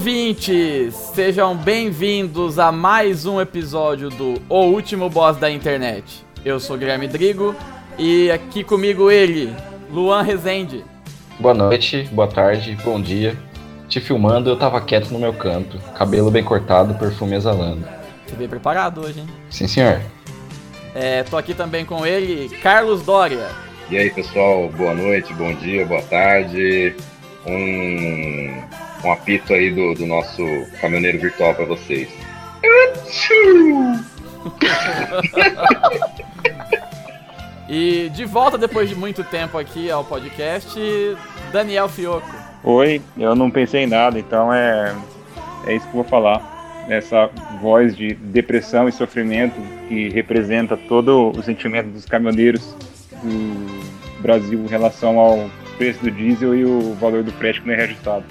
[0.00, 0.94] Olá, ouvintes!
[1.14, 6.24] Sejam bem-vindos a mais um episódio do O Último Boss da Internet.
[6.42, 7.54] Eu sou Guilherme Drigo
[7.98, 9.54] e aqui comigo ele,
[9.90, 10.82] Luan Rezende.
[11.38, 13.36] Boa noite, boa tarde, bom dia.
[13.90, 17.86] Te filmando, eu tava quieto no meu canto, cabelo bem cortado, perfume exalando.
[18.26, 19.26] Você veio preparado hoje, hein?
[19.50, 20.00] Sim, senhor.
[20.94, 23.48] É, tô aqui também com ele, Carlos Dória.
[23.90, 26.96] E aí, pessoal, boa noite, bom dia, boa tarde.
[27.46, 28.62] Um,
[29.04, 30.42] um apito aí do, do nosso
[30.80, 32.08] caminhoneiro virtual para vocês.
[37.68, 40.78] e de volta depois de muito tempo aqui ao podcast,
[41.52, 42.30] Daniel Fioco.
[42.62, 44.94] Oi, eu não pensei em nada, então é,
[45.66, 46.58] é isso que eu vou falar.
[46.88, 47.30] Essa
[47.60, 52.74] voz de depressão e sofrimento que representa todo o sentimento dos caminhoneiros
[53.22, 57.74] do Brasil em relação ao preço do diesel e o valor do frete que não
[57.74, 58.24] é reajustado.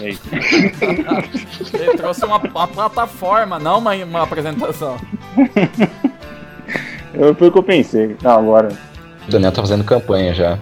[0.00, 0.22] É isso.
[1.74, 4.96] Ele trouxe uma, uma plataforma, não uma, uma apresentação.
[7.14, 8.16] Eu, foi o que eu pensei.
[8.22, 8.68] Não, agora.
[9.26, 10.58] O Daniel tá fazendo campanha já.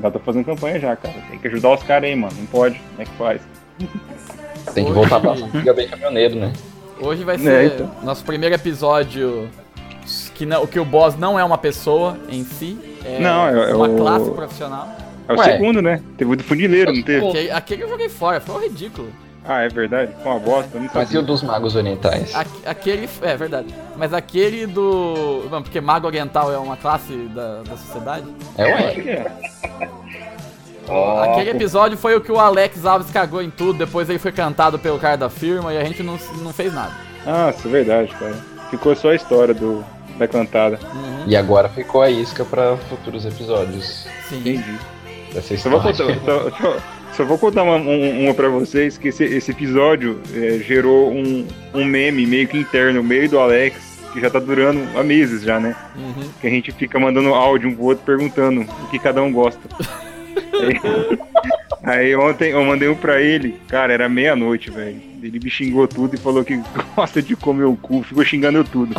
[0.00, 1.14] Já tô fazendo campanha já, cara.
[1.30, 2.34] Tem que ajudar os caras aí, mano.
[2.38, 2.78] Não pode.
[2.78, 3.40] Como é que faz?
[4.74, 6.52] Tem que voltar pra ficar bem caminhoneiro, né?
[7.00, 7.90] Hoje vai ser é, então.
[8.02, 9.48] nosso primeiro episódio
[10.34, 12.78] que, não, que o boss não é uma pessoa em si.
[13.04, 14.88] É não, é, uma é classe profissional.
[15.28, 16.02] É o Ué, segundo, né?
[16.16, 17.26] Teve o do funileiro, não teve?
[17.26, 19.08] Aquele, aquele eu joguei fora, foi um ridículo.
[19.48, 20.12] Ah, é verdade?
[20.22, 20.78] Foi uma bosta.
[20.78, 22.34] Não Mas e o dos magos orientais?
[22.34, 23.08] A, aquele.
[23.22, 23.72] É verdade.
[23.96, 25.46] Mas aquele do.
[25.50, 28.26] Não, porque mago oriental é uma classe da, da sociedade?
[28.58, 29.26] É, ué.
[30.88, 31.20] Oh.
[31.20, 34.78] Aquele episódio foi o que o Alex Alves cagou em tudo, depois ele foi cantado
[34.78, 36.92] pelo cara da firma e a gente não, não fez nada.
[37.26, 38.36] Ah, isso é verdade, cara.
[38.70, 39.84] Ficou só a história do,
[40.16, 40.78] da cantada.
[40.94, 41.24] Uhum.
[41.26, 44.06] E agora ficou a isca para futuros episódios.
[44.28, 44.38] Sim.
[44.38, 44.78] Entendi.
[45.42, 46.76] Só vou, contar, só, só,
[47.12, 51.84] só vou contar uma, uma pra vocês, que esse, esse episódio é, gerou um, um
[51.84, 53.76] meme meio que interno, meio do Alex,
[54.12, 55.76] que já tá durando há meses já, né?
[55.96, 56.28] Uhum.
[56.40, 59.60] Que a gente fica mandando áudio um pro outro perguntando o que cada um gosta.
[61.84, 65.00] aí, aí, ontem eu mandei um pra ele, cara, era meia-noite, velho.
[65.26, 66.60] Ele me xingou tudo e falou que
[66.94, 68.94] gosta de comer o cu, ficou xingando tudo.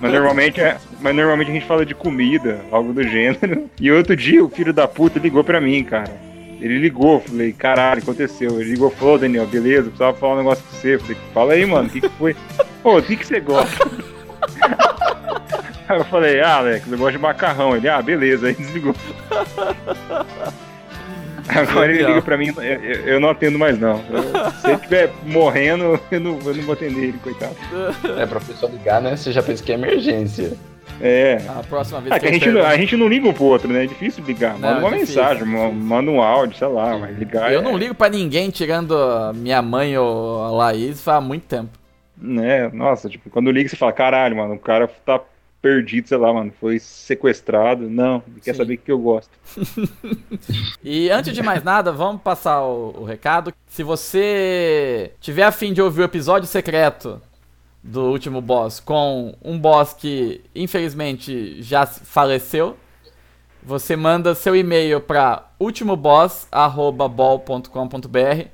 [0.00, 3.68] Mas normalmente, é, mas normalmente a gente fala de comida, algo do gênero.
[3.78, 6.28] E outro dia o filho da puta ligou pra mim, cara.
[6.60, 8.60] Ele ligou, falei, caralho, aconteceu.
[8.60, 10.98] Ele ligou, falou, Daniel, beleza, precisava falar um negócio com você.
[10.98, 12.34] Falei, fala aí, mano, o que, que foi?
[12.82, 13.86] Pô, o que, que você gosta?
[15.88, 17.74] Aí eu falei, ah, Alex, eu gosto de macarrão.
[17.74, 18.94] Ele, ah, beleza, aí desligou.
[21.48, 23.98] Agora ele liga pra mim, eu, eu não atendo mais não.
[24.60, 27.56] se ele estiver morrendo, eu não, eu não vou atender ele, coitado.
[28.18, 29.16] É, pra pessoa ligar, né?
[29.16, 30.56] Você já pensa que é emergência.
[31.00, 31.40] É.
[31.48, 33.84] A próxima vez é, que, a, gente, a gente não liga um pro outro, né?
[33.84, 34.54] É difícil ligar.
[34.54, 37.52] Manda não, uma é difícil, mensagem, é manda um áudio, sei lá, mas ligar.
[37.52, 37.62] Eu é...
[37.62, 38.96] não ligo pra ninguém, tirando
[39.34, 41.70] minha mãe ou a Laís, faz muito tempo.
[42.20, 45.20] Né, nossa, tipo, quando liga você fala, caralho, mano, o cara tá
[45.60, 47.90] perdido, sei lá, mano, foi sequestrado.
[47.90, 49.30] Não, quer saber o que eu gosto.
[50.82, 53.52] e antes de mais nada, vamos passar o, o, recado.
[53.66, 57.20] Se você tiver afim de ouvir o episódio secreto
[57.82, 62.76] do último boss com um boss que infelizmente já faleceu,
[63.62, 68.48] você manda seu e-mail para ultimoboss@bol.com.br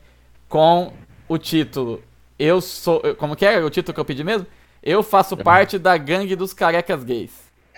[0.48, 0.92] com
[1.28, 2.02] o título
[2.38, 4.46] Eu sou, como que era o título que eu pedi mesmo?
[4.84, 7.32] Eu faço parte da gangue dos carecas gays.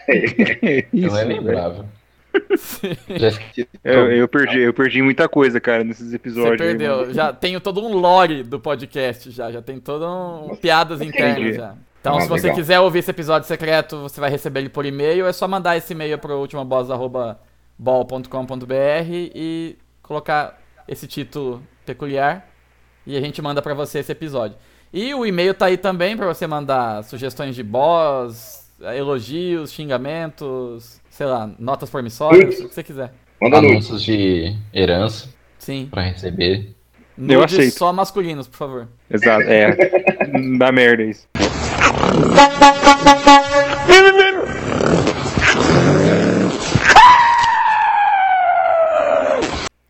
[0.93, 1.87] Isso, não é lembrava.
[3.85, 6.59] eu, eu, perdi, eu perdi muita coisa, cara, nesses episódios.
[6.59, 7.01] Você perdeu.
[7.01, 11.55] Aí, já tenho todo um lore do podcast já, já tem todo um piadas internas
[11.57, 11.75] já.
[12.01, 12.57] Então, ah, se você legal.
[12.57, 15.27] quiser ouvir esse episódio secreto, você vai receber ele por e-mail.
[15.27, 22.49] É só mandar esse e-mail pro ultimaboss.bol.com.br e colocar esse título peculiar
[23.07, 24.57] e a gente manda para você esse episódio.
[24.97, 28.65] E o e-mail tá aí também para você mandar sugestões de boss,
[28.97, 33.13] elogios, xingamentos, sei lá, notas promissórias, o que você quiser.
[33.39, 35.29] Manda Anúncios de herança.
[35.59, 35.89] Sim.
[35.91, 36.75] Pra receber.
[37.15, 37.77] Nudes Eu aceito.
[37.77, 38.89] só masculinos, por favor.
[39.11, 39.77] Exato, é.
[40.59, 41.29] Dá merda isso.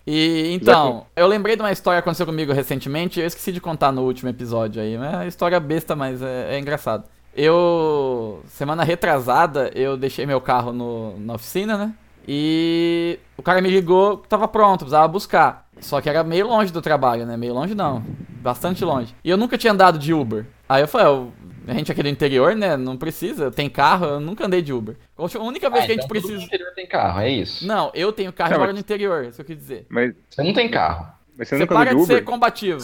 [0.06, 3.91] E então, eu lembrei de uma história que aconteceu comigo recentemente, eu esqueci de contar
[3.91, 7.05] no último episódio aí, é uma história besta, mas é, é engraçado.
[7.35, 11.93] Eu, semana retrasada, eu deixei meu carro no, na oficina, né?
[12.26, 15.67] E o cara me ligou, tava pronto, precisava buscar.
[15.81, 17.37] Só que era meio longe do trabalho, né?
[17.37, 18.03] Meio longe não,
[18.41, 19.14] bastante longe.
[19.23, 20.47] E eu nunca tinha andado de Uber.
[20.69, 21.32] Aí eu falei, eu
[21.66, 22.76] a gente aqui do interior, né?
[22.76, 23.50] Não precisa.
[23.50, 24.96] Tem carro, eu nunca andei de Uber.
[25.16, 26.36] A única vez ah, que a gente então precisa.
[26.38, 27.66] No interior tem carro, é isso?
[27.66, 29.86] Não, eu tenho carro e moro no interior, isso que eu quis dizer.
[29.88, 31.06] Mas você não tem carro.
[31.36, 32.80] Mas você Você para de de ser combativo.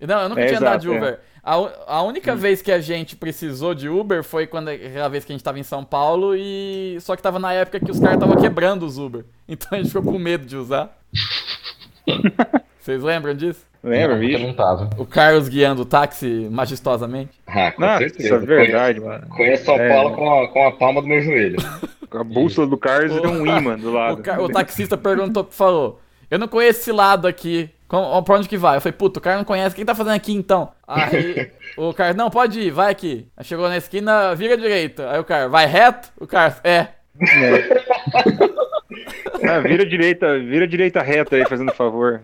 [0.00, 0.96] Não, eu nunca É, tinha andado exato, de é.
[0.96, 1.20] Uber.
[1.42, 5.24] A, u- a única vez que a gente precisou de Uber foi quando aquela vez
[5.24, 7.98] que a gente tava em São Paulo e só que tava na época que os
[7.98, 9.24] caras estavam quebrando os Uber.
[9.48, 10.96] Então a gente ficou com medo de usar.
[12.78, 13.66] Vocês lembram disso?
[13.82, 14.38] Lembra, Não, bicho?
[14.46, 14.90] não tava.
[14.98, 17.30] O Carlos guiando o táxi majestosamente.
[17.46, 18.22] Ah, com Nossa, certeza.
[18.24, 19.26] isso é verdade, mano.
[19.28, 19.88] Conheço São É.
[19.88, 21.56] Paulo com a, com a palma do meu joelho.
[22.10, 24.22] A bússola do Carlos O- tem um imã do O, lado.
[24.22, 27.70] ca- o taxista perguntou, falou: Eu não conheço esse lado aqui.
[27.86, 28.76] Com, pra onde que vai?
[28.76, 29.74] Eu falei, puta, o cara não conhece.
[29.74, 30.70] O que tá fazendo aqui então?
[30.86, 33.26] Aí o cara, não, pode ir, vai aqui.
[33.34, 35.10] Aí chegou na esquina, vira à direita.
[35.10, 36.10] Aí o cara, vai reto?
[36.20, 36.88] O cara, é.
[39.42, 42.20] Ah, vira direita, vira direita reta aí, fazendo favor.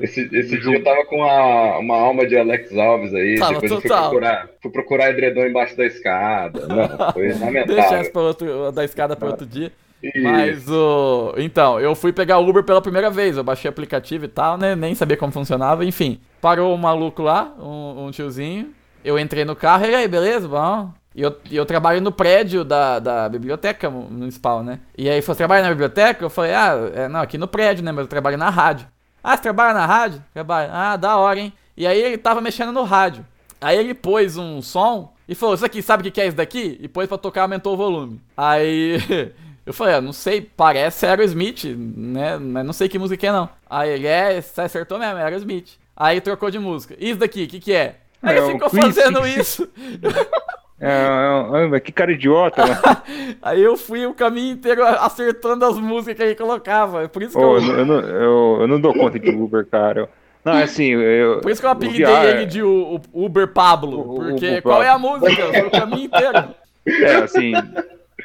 [0.00, 3.38] Esse, esse dia eu tava com uma, uma alma de Alex Alves aí.
[3.38, 4.10] Tava depois eu fui total.
[4.10, 6.66] procurar, fui procurar edredom embaixo da escada.
[6.66, 7.78] Não, foi Deixa lamentável.
[7.78, 9.72] essa pra outro, da escada pra outro dia.
[10.02, 10.22] Isso.
[10.22, 11.34] Mas o.
[11.38, 13.36] Então, eu fui pegar o Uber pela primeira vez.
[13.36, 14.76] Eu baixei o aplicativo e tal, né?
[14.76, 15.84] Nem sabia como funcionava.
[15.84, 18.72] Enfim, parou um maluco lá, um, um tiozinho.
[19.04, 20.46] Eu entrei no carro e aí, beleza?
[20.46, 20.92] Bom.
[21.18, 24.78] E eu, eu trabalho no prédio da, da biblioteca municipal, né?
[24.96, 26.24] E aí, você trabalha na biblioteca?
[26.24, 27.90] Eu falei, ah, é, não, aqui no prédio, né?
[27.90, 28.86] Mas eu trabalho na rádio.
[29.20, 30.22] Ah, você trabalha na rádio?
[30.32, 30.70] Trabalho.
[30.72, 31.52] Ah, da hora, hein?
[31.76, 33.26] E aí ele tava mexendo no rádio.
[33.60, 36.78] Aí ele pôs um som e falou: Isso aqui, sabe o que é isso daqui?
[36.80, 38.20] E pôs pra tocar, aumentou o volume.
[38.36, 39.00] Aí
[39.66, 42.38] eu falei: ah, Não sei, parece Aerosmith, né?
[42.38, 43.48] Mas não sei que música que é, não.
[43.68, 45.70] Aí ele: É, você acertou mesmo, é Aerosmith.
[45.96, 46.94] Aí trocou de música.
[46.96, 47.96] Isso daqui, o que que é?
[48.22, 49.68] Aí É ele o ficou fazendo isso.
[50.80, 52.78] É, é, que cara idiota, né?
[53.42, 57.08] Aí eu fui o caminho inteiro acertando as músicas que ele colocava.
[57.08, 57.62] Por isso que Ô, eu.
[57.78, 60.08] eu, não, eu, eu não dou conta de Uber, cara.
[60.44, 61.40] Não, é assim, eu.
[61.40, 63.98] Por isso que eu apelidei ele de Uber Pablo.
[63.98, 65.30] O- o- Porque o qual é a música?
[65.52, 66.44] Foi o caminho inteiro.
[66.88, 67.52] É, assim,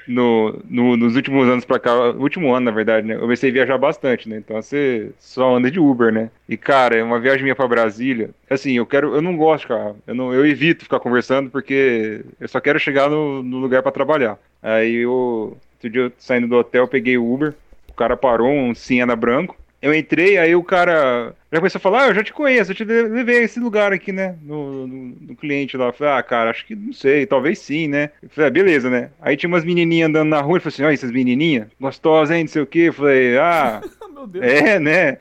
[0.08, 3.16] no, no- nos últimos anos pra cá, último ano, na verdade, né?
[3.16, 4.38] Eu comecei a viajar bastante, né?
[4.38, 6.30] Então você só anda de Uber, né?
[6.48, 8.30] E, cara, uma viagem minha pra Brasília.
[8.50, 9.16] Assim, eu quero.
[9.16, 9.98] Eu não gosto de carro.
[10.06, 13.92] Eu, não, eu evito ficar conversando porque eu só quero chegar no, no lugar pra
[13.92, 14.38] trabalhar.
[14.62, 15.58] Aí eu.
[15.76, 17.54] Outro dia eu saindo do hotel, peguei o Uber.
[17.90, 19.56] O cara parou, um Siena branco.
[19.82, 22.76] Eu entrei, aí o cara já começou a falar, ah, eu já te conheço, eu
[22.76, 24.36] te levei a esse lugar aqui, né?
[24.42, 25.86] No, no, no cliente lá.
[25.86, 28.10] Eu falei, ah, cara, acho que não sei, talvez sim, né?
[28.22, 29.10] Eu falei, ah, beleza, né?
[29.22, 32.44] Aí tinha umas menininhas andando na rua, ele falou assim, olha essas menininhas, gostosas, hein,
[32.46, 32.80] não sei o quê.
[32.88, 33.82] Eu falei, ah,
[34.14, 34.46] Meu Deus.
[34.46, 35.18] é, né?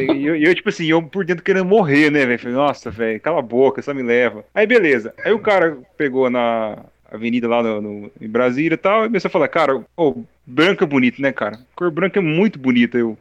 [0.00, 2.38] E eu, eu, tipo assim, eu por dentro querendo morrer, né, velho?
[2.38, 4.44] Falei, nossa, velho, cala a boca, só me leva.
[4.54, 5.12] Aí, beleza.
[5.24, 6.78] Aí o cara pegou na
[7.10, 10.84] avenida lá no, no- em Brasília e tal, e começou a falar, cara, ô, branco
[10.84, 11.58] é bonito, né, cara?
[11.74, 12.98] Cor branca é muito bonita.
[12.98, 13.16] Eu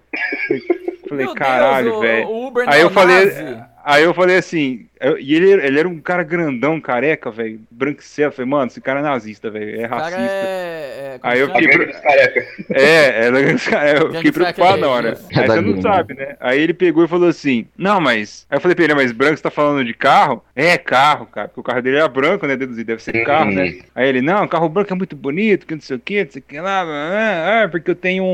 [1.18, 2.54] falei, caralho, velho.
[2.68, 4.88] Aí eu falei, aí eu falei assim,
[5.20, 8.30] e ele, ele era um cara grandão, careca, velho, branquicelo.
[8.30, 10.22] Eu falei, mano, esse cara é nazista, velho, é racista.
[10.22, 11.16] é.
[11.16, 12.46] é Aí eu fiquei- dos careca.
[12.70, 15.18] É, ela, eu fiquei preocupado na hora.
[15.36, 16.36] Aí É você não sabe, né?
[16.40, 18.46] Aí ele pegou e falou assim: Não, mas.
[18.50, 20.44] Aí eu falei pra ele, mas branco, você tá falando de carro?
[20.56, 21.48] É, carro, cara.
[21.48, 22.56] Porque o carro dele era branco, né?
[22.56, 23.80] Deduzido, deve ser carro, né?
[23.94, 26.42] Aí ele, não, carro branco é muito bonito, que não sei o que, não sei
[26.42, 26.84] o que lá.
[27.64, 28.28] Ah, porque eu tenho um,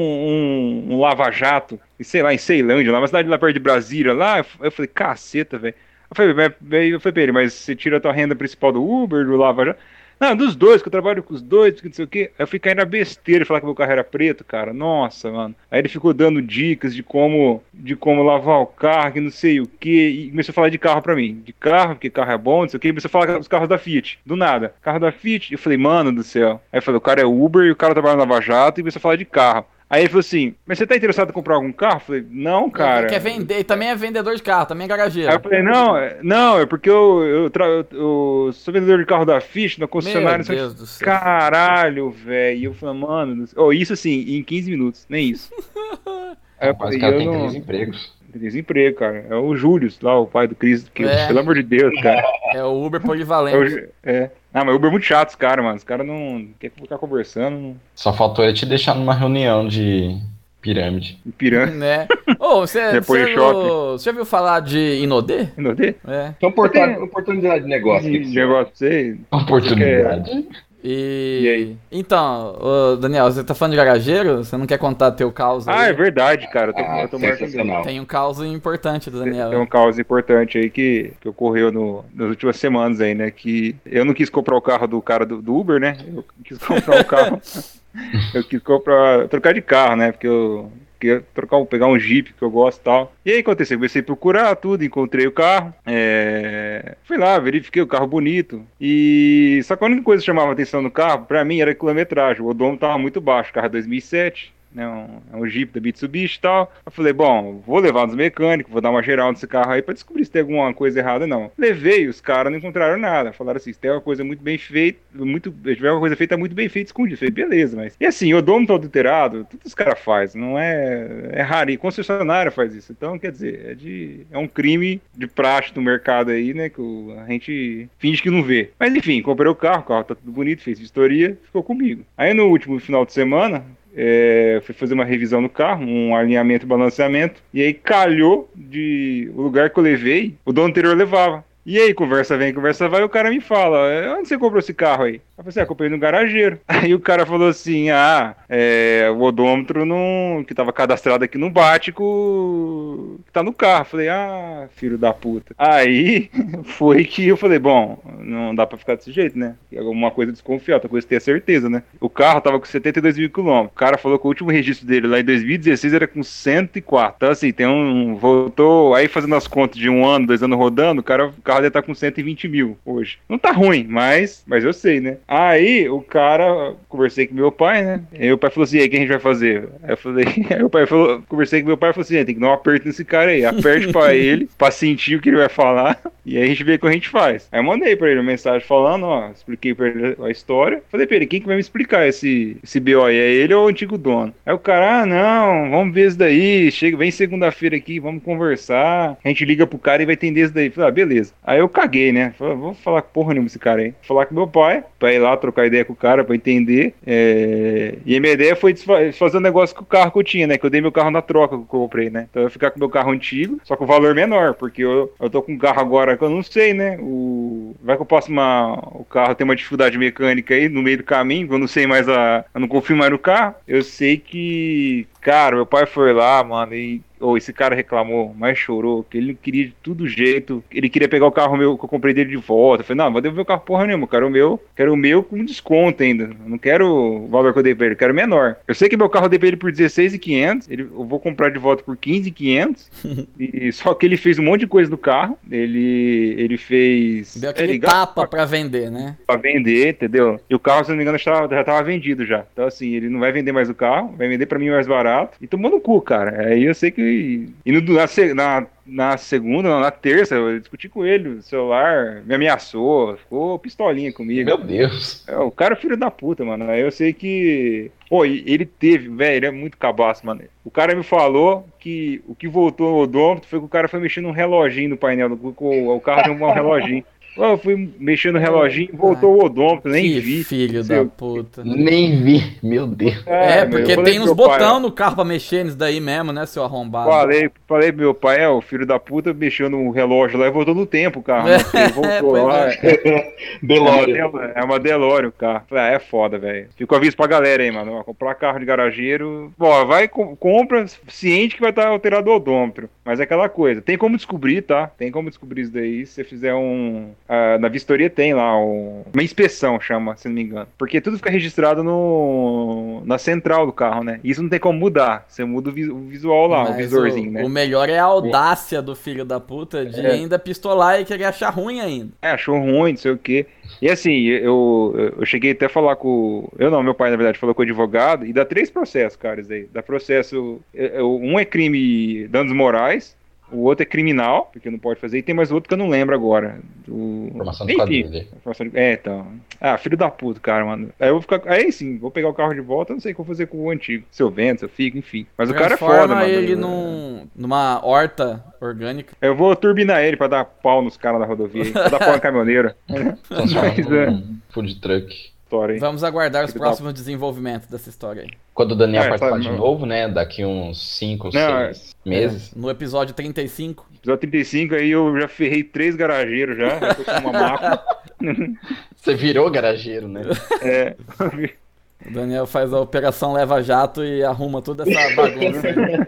[0.90, 4.14] um, um lava-jato, e sei lá, em Ceilândia, lá, uma cidade lá perto de Brasília,
[4.14, 4.46] lá.
[4.62, 5.76] Eu falei, caceta, velho.
[6.12, 8.84] Eu falei, mas- eu falei pra ele, mas você tira a tua renda principal do
[8.84, 9.80] Uber, do Lava Jato?
[10.20, 12.30] Não, dos dois, que eu trabalho com os dois, que não sei o quê.
[12.38, 14.74] Aí eu cair na besteira falar que meu carro era preto, cara.
[14.74, 15.56] Nossa, mano.
[15.72, 19.62] Aí ele ficou dando dicas de como, de como lavar o carro, que não sei
[19.62, 20.10] o quê.
[20.10, 21.42] E começou a falar de carro pra mim.
[21.46, 22.90] De carro, porque carro é bom, não sei o quê.
[22.90, 24.20] E começou a falar dos carros da Fiat.
[24.26, 24.74] Do nada.
[24.82, 25.54] Carro da Fiat.
[25.54, 26.62] Eu falei, mano do céu.
[26.74, 28.82] Aí eu falei, o cara é Uber e o cara trabalha na Lava Jato.
[28.82, 29.66] E começou a falar de carro.
[29.90, 31.96] Aí ele falou assim, mas você tá interessado em comprar algum carro?
[31.96, 33.08] Eu falei, não, cara.
[33.08, 35.30] Quer vender, e também é vendedor de carro, também é garageiro.
[35.30, 39.06] Aí eu falei, não, é- não, é porque eu, eu, tra- eu- sou vendedor de
[39.08, 40.46] carro da Fiat, na concessionária.
[40.48, 41.06] Meu Deus do céu.
[41.06, 42.60] Caralho, velho.
[42.60, 45.52] E eu falei, mano, oh, isso assim, em 15 minutos, nem isso.
[46.60, 47.34] Aí eu Mas falei, o cara eu tem não.
[47.40, 48.19] três empregos.
[48.36, 49.26] Desemprego, cara.
[49.30, 50.92] É o Júlio, lá, o pai do Cristo.
[50.94, 51.28] Que, É.
[51.28, 52.24] Pelo amor de Deus, cara.
[52.54, 53.90] É o Uber É, o polivalente.
[54.04, 54.30] É.
[54.54, 55.78] Ah, mas Uber é muito chato, os caras, mano.
[55.78, 57.56] Os caras não querem ficar conversando.
[57.58, 57.76] Não...
[57.96, 60.18] Só faltou ele te deixar numa reunião de
[60.62, 61.18] pirâmide.
[61.38, 61.78] Pirâmide.
[61.78, 62.08] Né?
[62.40, 65.48] Ô, você, Depois você, viu- você já ouviu falar de Inodê?
[65.58, 65.96] Inodê?
[66.08, 66.34] É.
[66.38, 68.12] Então, oportun- oportunidade de negócio.
[68.12, 69.18] De negócio pra você.
[69.32, 70.48] Oportunidade.
[70.84, 71.42] E...
[71.44, 71.78] E aí?
[71.92, 74.38] Então, ô, Daniel, você tá falando de garageiro?
[74.38, 75.76] Você não quer contar teu caos aí?
[75.78, 76.70] Ah, é verdade, cara.
[76.70, 77.84] Eu tô, Ah, eu tô sensacional.
[77.84, 79.50] Tem um caos importante do Daniel.
[79.50, 83.30] Tem um caos importante aí que, que ocorreu no, nas últimas semanas aí, né?
[83.30, 85.98] Que eu não quis comprar o carro do cara do, do Uber, né?
[86.08, 87.42] Eu quis comprar o carro.
[88.34, 89.28] eu quis comprar.
[89.28, 90.12] trocar de carro, né?
[90.12, 93.14] Porque eu queria trocar, um- pegar um Jeep que eu gosto e tal.
[93.26, 95.74] E aí aconteceu, comecei a procurar tudo, encontrei o carro.
[95.86, 98.66] é, Fui lá, verifiquei o carro bonito.
[98.80, 101.76] E só que a única coisa que chamava atenção no carro, pra mim, era a
[101.76, 102.42] quilometragem.
[102.44, 104.54] O odômetro tava muito baixo, o carro é 2007.
[104.74, 104.88] Né?
[104.88, 106.72] Um, é um Jeep da Mitsubishi e tal.
[106.86, 109.94] Eu falei, bom, vou levar nos mecânicos, vou dar uma geral nesse carro aí pra
[109.94, 111.52] descobrir se tem alguma coisa errada não.
[111.58, 113.34] Levei, os caras não encontraram nada.
[113.34, 116.38] Falaram assim, se tem uma coisa muito bem feita, muito, se tiver uma coisa feita
[116.38, 117.16] muito bem feita, escondido.
[117.16, 117.96] Eu falei, beleza, mas...
[118.00, 121.30] E assim, o dono tá adulterado, tudo os caras fazem, não é...
[121.32, 122.92] É raro, e concessionária faz isso.
[122.92, 126.82] Então, quer dizer, é, de, é um crime de praxe no mercado aí, né, que
[127.20, 128.72] a gente finge que não vê.
[128.80, 132.04] Mas enfim, comprei o carro, o carro tá tudo bonito, fez vistoria, ficou comigo.
[132.18, 133.64] Aí no último final de semana,
[134.02, 139.30] é, fui fazer uma revisão no carro, um alinhamento e balanceamento, e aí calhou de
[139.36, 141.44] o lugar que eu levei, o dono anterior levava.
[141.70, 144.74] E aí, conversa vem, conversa vai, o cara me fala, é, onde você comprou esse
[144.74, 145.22] carro aí?
[145.40, 146.60] Eu falei assim, ah, comprei no garageiro.
[146.68, 151.50] Aí o cara falou assim, ah, é, o odômetro não, que tava cadastrado aqui não
[151.50, 153.84] bate com o que tá no carro.
[153.84, 155.56] Eu falei, ah, filho da puta.
[155.58, 156.30] Aí
[156.66, 159.56] foi que eu falei, bom, não dá pra ficar desse jeito, né?
[159.78, 161.84] Alguma coisa desconfiar, outra coisa ter certeza, né?
[162.02, 163.72] O carro tava com 72 mil quilômetros.
[163.72, 167.14] O cara falou que o último registro dele lá em 2016 era com 104.
[167.16, 171.00] Então assim, tem um, voltou, aí fazendo as contas de um ano, dois anos rodando,
[171.00, 173.20] o cara, o carro deve estar com 120 mil hoje.
[173.28, 175.18] Não tá ruim, mas, mas eu sei, né?
[175.28, 178.02] Aí o cara, conversei com meu pai, né?
[178.18, 179.70] Aí o pai falou assim: aí, o que a gente vai fazer?
[179.84, 182.36] Aí eu falei, aí o pai falou, conversei com meu pai e falou assim: tem
[182.36, 185.38] que dar um aperto nesse cara aí, aperte pra ele, pra sentir o que ele
[185.38, 187.48] vai falar, e aí a gente vê o que a gente faz.
[187.52, 190.82] Aí eu mandei pra ele uma mensagem falando, ó, expliquei pra ele a história.
[190.90, 193.18] Falei pra ele, quem que vai me explicar esse, esse BO aí?
[193.18, 194.34] É ele ou o antigo dono?
[194.46, 199.18] Aí o cara, ah, não, vamos ver isso daí, chega, vem segunda-feira aqui, vamos conversar.
[199.24, 200.70] A gente liga pro cara e vai entender isso daí.
[200.70, 201.34] Falei, ah, beleza.
[201.50, 202.32] Aí eu caguei, né?
[202.38, 203.92] Falei, vou falar porra nenhuma esse cara aí.
[204.04, 206.94] Falar com meu pai, pra ir lá trocar ideia com o cara, pra entender.
[207.08, 207.96] É...
[208.06, 208.76] E a minha ideia foi
[209.14, 210.60] fazer um negócio com o carro que eu tinha, né?
[210.60, 212.28] Que eu dei meu carro na troca que eu comprei, né?
[212.30, 215.28] Então eu ia ficar com meu carro antigo, só com valor menor, porque eu, eu
[215.28, 217.00] tô com um carro agora que eu não sei, né?
[217.00, 217.76] O...
[217.82, 218.74] Vai que eu posso uma...
[218.92, 222.08] o carro tem uma dificuldade mecânica aí no meio do caminho, eu não sei mais
[222.08, 222.46] a.
[222.54, 223.56] Eu não confio mais no carro.
[223.68, 225.08] Eu sei que.
[225.22, 229.38] Cara, meu pai foi lá, mano, e ou esse cara reclamou, mas chorou, que ele
[229.40, 232.38] queria de todo jeito, ele queria pegar o carro meu que eu comprei dele de
[232.38, 232.82] volta.
[232.82, 235.24] Eu falei, não, vou devolver o carro porra nenhuma, quero o meu, quero o meu
[235.24, 236.24] com desconto ainda.
[236.24, 238.58] Eu não quero o valor que eu dei pra ele, quero menor.
[238.68, 241.50] Eu sei que meu carro eu dei pra ele por 16,500, ele, eu vou comprar
[241.50, 242.90] de volta por 15,500.
[243.38, 245.38] e só que ele fez um monte de coisa no carro.
[245.50, 249.18] Ele ele fez Deu aquele tapa pra vender, né?
[249.26, 250.40] Pra vender, entendeu?
[250.50, 252.46] E o carro, se não me engano, já tava, já tava vendido já.
[252.54, 255.09] Então assim, ele não vai vender mais o carro, vai vender pra mim mais barato.
[255.42, 256.48] E tomou no cu, cara.
[256.48, 261.06] Aí eu sei que e, no, na, na, na, segunda, na terça, eu discuti com
[261.06, 264.46] ele, o celular me ameaçou, ficou pistolinha comigo.
[264.46, 265.28] Meu Deus.
[265.28, 266.70] É, o cara é filho da puta, mano.
[266.70, 267.92] Aí eu sei que.
[268.10, 270.42] Pô, ele teve, velho, ele é muito cabaço, mano.
[270.66, 274.00] O cara me falou que o que voltou no odômetro foi que o cara foi
[274.00, 275.30] mexendo um reloginho no painel.
[275.30, 277.04] do o carro tem um reloginho.
[277.38, 280.44] Eu fui mexendo no reloginho, voltou o odômetro, nem que vi.
[280.44, 281.64] filho da puta.
[281.64, 283.24] Nem vi, meu Deus.
[283.26, 286.64] É, é porque tem uns botão no carro pra mexer nisso daí mesmo, né, seu
[286.64, 287.10] arrombado.
[287.10, 290.52] Falei, falei pro meu pai, é, o filho da puta mexendo no relógio lá e
[290.52, 291.50] voltou no tempo o carro.
[291.50, 291.58] Né?
[291.94, 292.70] voltou lá.
[292.72, 293.34] É.
[293.62, 294.16] Delório.
[294.56, 295.64] É uma Delório o carro.
[295.68, 296.68] Falei, ah, é foda, velho.
[296.76, 298.04] Fico aviso pra galera aí, mano.
[298.04, 299.54] Comprar carro de garageiro.
[299.58, 302.90] Bom, vai, compra ciente que vai estar alterado o odômetro.
[303.04, 303.82] Mas é aquela coisa.
[303.82, 304.88] Tem como descobrir, tá?
[304.88, 306.06] Tem como descobrir isso daí.
[306.06, 310.34] Se você fizer um Uh, na vistoria tem lá um, uma inspeção, chama, se não
[310.34, 310.68] me engano.
[310.76, 314.20] Porque tudo fica registrado no, na central do carro, né?
[314.24, 315.26] Isso não tem como mudar.
[315.28, 317.44] Você muda o, vi, o visual lá, Mas o visorzinho, o, né?
[317.44, 320.10] O melhor é a audácia do filho da puta de é.
[320.10, 322.10] ainda pistolar e querer achar ruim ainda.
[322.20, 323.46] É, achou ruim, não sei o quê.
[323.80, 326.50] E assim, eu, eu cheguei até a falar com.
[326.58, 329.40] Eu não, meu pai, na verdade, falou com o advogado, e dá três processos, cara,
[329.40, 329.70] isso aí.
[329.72, 330.60] Dá processo.
[330.74, 333.16] É, é, um é crime danos morais,
[333.52, 335.90] o outro é criminal, porque não pode fazer, e tem mais outro que eu não
[335.90, 336.60] lembro agora.
[336.88, 337.30] Do...
[337.34, 338.28] Formação de quadrilha.
[338.74, 339.28] É, então.
[339.60, 340.90] Ah, filho da puta, cara, mano.
[341.00, 341.42] Aí eu vou ficar.
[341.46, 343.48] Aí sim, vou pegar o carro de volta, não sei o que eu vou fazer
[343.48, 344.06] com o antigo.
[344.12, 345.26] Se eu vendo, se eu fico, enfim.
[345.38, 346.28] Mas o cara é foda, mano.
[346.28, 349.16] ele num, numa horta orgânica.
[349.22, 352.20] Eu vou turbinar ele pra dar pau nos caras da rodovia, pra dar pau na
[352.20, 352.76] caminhoneira.
[353.30, 354.24] Mas, é.
[354.50, 355.80] Food truck história, hein?
[355.80, 358.30] Vamos aguardar os próximos desenvolvimentos dessa história aí.
[358.54, 360.08] Quando o Daniel é, participar de novo, né?
[360.08, 362.54] Daqui uns 5 ou 6 meses.
[362.56, 363.88] É, no episódio 35.
[363.96, 366.80] Episódio 35 aí eu já ferrei três garageiros já.
[366.80, 367.82] já tô com uma máquina.
[368.96, 370.22] Você virou garageiro, né?
[370.62, 370.96] É.
[372.08, 376.08] O Daniel faz a operação Leva Jato e arruma toda essa bagunça.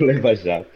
[0.00, 0.66] Leva Jato.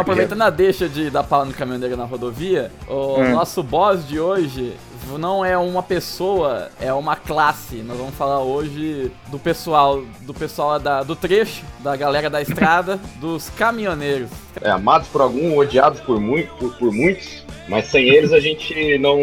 [0.00, 3.32] Então, aproveitando a deixa de dar pau no caminhoneiro na rodovia, o Hum.
[3.32, 4.74] nosso boss de hoje
[5.18, 7.76] não é uma pessoa, é uma classe.
[7.76, 12.98] Nós vamos falar hoje do pessoal, do pessoal da, do trecho, da galera da estrada,
[13.20, 14.30] dos caminhoneiros.
[14.60, 18.98] É, amados por algum, odiados por, muito, por, por muitos, mas sem eles a gente
[18.98, 19.18] não,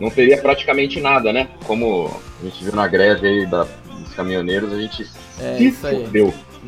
[0.00, 1.48] não teria praticamente nada, né?
[1.66, 5.06] Como a gente viu na greve aí da, dos caminhoneiros, a gente
[5.40, 6.06] É se isso aí.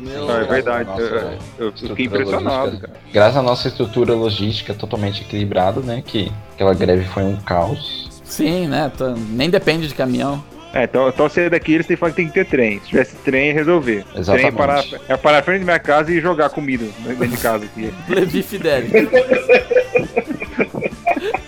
[0.01, 0.89] Meu- Não, é verdade.
[0.89, 2.87] Nossa, eu, eu fiquei impressionado, logística.
[2.87, 2.99] cara.
[3.11, 6.01] Graças à nossa estrutura logística totalmente equilibrada, né?
[6.05, 8.09] Que aquela greve foi um caos.
[8.23, 8.91] Sim, né?
[8.95, 10.43] tá- Nem depende de caminhão.
[10.71, 12.79] É, então, então sair daqui eles têm que tem que ter trem.
[12.79, 14.05] Se tivesse trem, ia resolver.
[14.15, 14.25] Exatamente.
[14.41, 17.65] Trem é parar, é parar frente da minha casa e jogar comida dentro de casa
[17.65, 17.91] aqui.
[18.07, 18.91] Levi Fidelis.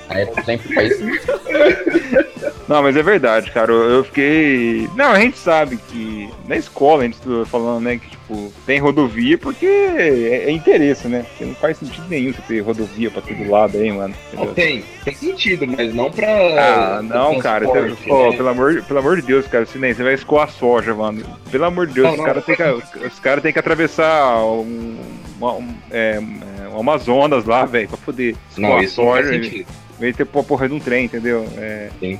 [0.09, 0.97] Aí era sempre país.
[2.71, 3.71] Não, mas é verdade, cara.
[3.73, 4.87] Eu, fiquei.
[4.95, 8.79] Não, a gente sabe que na escola a gente estuda falando, né, que tipo, tem
[8.79, 11.25] rodovia porque é, é interesse, né?
[11.27, 14.15] Porque não faz sentido nenhum você ter rodovia pra todo lado aí, mano.
[14.31, 14.53] Entendeu?
[14.53, 16.27] tem, tem sentido, mas não pra.
[16.27, 17.65] Ah, não, cara.
[17.65, 18.37] Você, né?
[18.37, 21.21] pelo, amor, pelo amor de Deus, cara, se nem você vai escoar soja, mano.
[21.51, 22.63] Pelo amor de Deus, Não, os caras têm que,
[23.05, 24.97] os cara tem que atravessar um,
[25.37, 26.21] uma- um, é,
[26.63, 29.67] é, um Amazonas lá, velho, pra poder Não, isso não faz sentido.
[29.99, 31.45] Veio ter porra de um trem, entendeu?
[31.57, 32.19] É, Sim.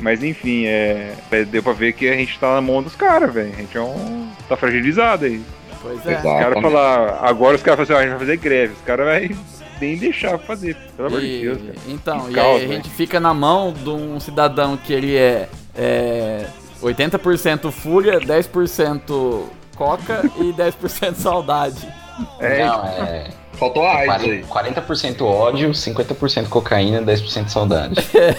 [0.00, 3.32] Mas enfim, é, é, deu pra ver que a gente tá na mão dos caras,
[3.32, 3.52] velho.
[3.52, 4.28] A gente é um.
[4.48, 5.42] tá fragilizado aí.
[5.82, 6.12] Pois é.
[6.12, 6.28] Exato.
[6.28, 8.72] Os caras falar, agora os caras falam assim, ó, a gente vai fazer greve.
[8.74, 9.36] Os caras vai
[9.80, 11.74] nem deixar pra fazer, pelo amor de Deus, cara.
[11.88, 15.16] Então, Que e caos, aí a gente fica na mão de um cidadão que ele
[15.16, 16.46] é, é
[16.82, 21.88] 80% fúria, 10% coca e 10% saudade.
[22.38, 23.28] É, Não, é.
[23.60, 24.42] Faltou a AIDS aí.
[24.42, 27.94] 40%, 40% ódio, 50% cocaína, 10% saudade.
[28.16, 28.34] É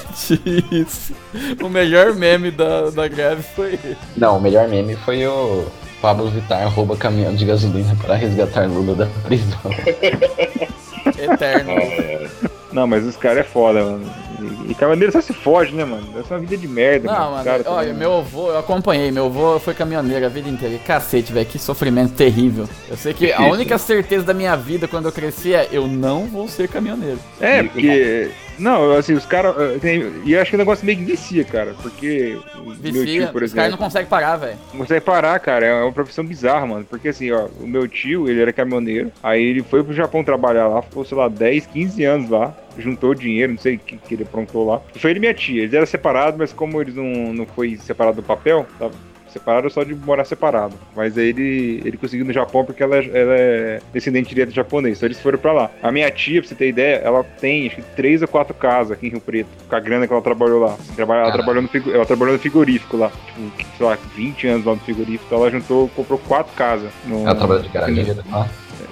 [0.76, 1.14] isso.
[1.62, 3.98] O melhor meme da, da greve foi esse.
[4.18, 5.68] Não, o melhor meme foi o
[6.02, 9.60] Pablo Vittar rouba caminhão de gasolina para resgatar Lula da prisão.
[11.18, 11.72] Eterno.
[11.72, 12.28] É,
[12.74, 14.12] Não, mas os caras é foda, mano.
[14.44, 16.08] E, e caminhoneiro só se foge, né, mano?
[16.18, 17.32] Essa é uma vida de merda, Não, mano.
[17.32, 20.76] Mano, caras olha, também, meu avô, eu acompanhei, meu avô foi caminhoneiro a vida inteira.
[20.76, 22.68] E cacete, velho, que sofrimento terrível.
[22.90, 26.26] Eu sei que a única certeza da minha vida quando eu cresci é eu não
[26.26, 27.20] vou ser caminhoneiro.
[27.40, 28.32] É, porque.
[28.60, 29.56] Não, assim, os caras.
[29.84, 31.74] eh, E eu acho que o negócio meio que vicia, cara.
[31.82, 33.72] Porque o meu Vicia, tio, por os caras exemplo.
[33.72, 34.58] não conseguem parar, velho.
[34.72, 35.66] Não consegue parar, cara.
[35.66, 36.86] É uma profissão bizarra, mano.
[36.90, 39.12] Porque assim, ó, o meu tio, ele era caminhoneiro.
[39.24, 42.56] Aí ele foi pro Japão trabalhar lá, ficou, sei lá, 10, 15 anos lá.
[42.78, 44.82] Juntou dinheiro, não sei o que, que ele aprontou lá.
[44.96, 45.64] Foi ele e minha tia.
[45.64, 48.94] Eles eram separados, mas como eles não, não foi separado do papel, tava
[49.32, 50.76] separado só de morar separado.
[50.96, 54.98] Mas aí ele, ele conseguiu no Japão porque ela, ela é descendente direto de japonês.
[54.98, 55.72] Então eles foram pra lá.
[55.82, 58.92] A minha tia, pra você ter ideia, ela tem acho que três ou quatro casas
[58.94, 59.50] aqui em Rio Preto.
[59.70, 60.78] Com a grana que ela trabalhou lá.
[60.96, 61.44] Trabalha- ela, Caralho.
[61.44, 63.10] trabalhou no, ela trabalhou no frigorífico lá.
[63.58, 65.24] Tipo, sei lá, 20 anos lá no frigorífico.
[65.26, 66.92] Então ela juntou, comprou quatro casas.
[67.06, 68.48] No, Ela trabalha de garageira lá.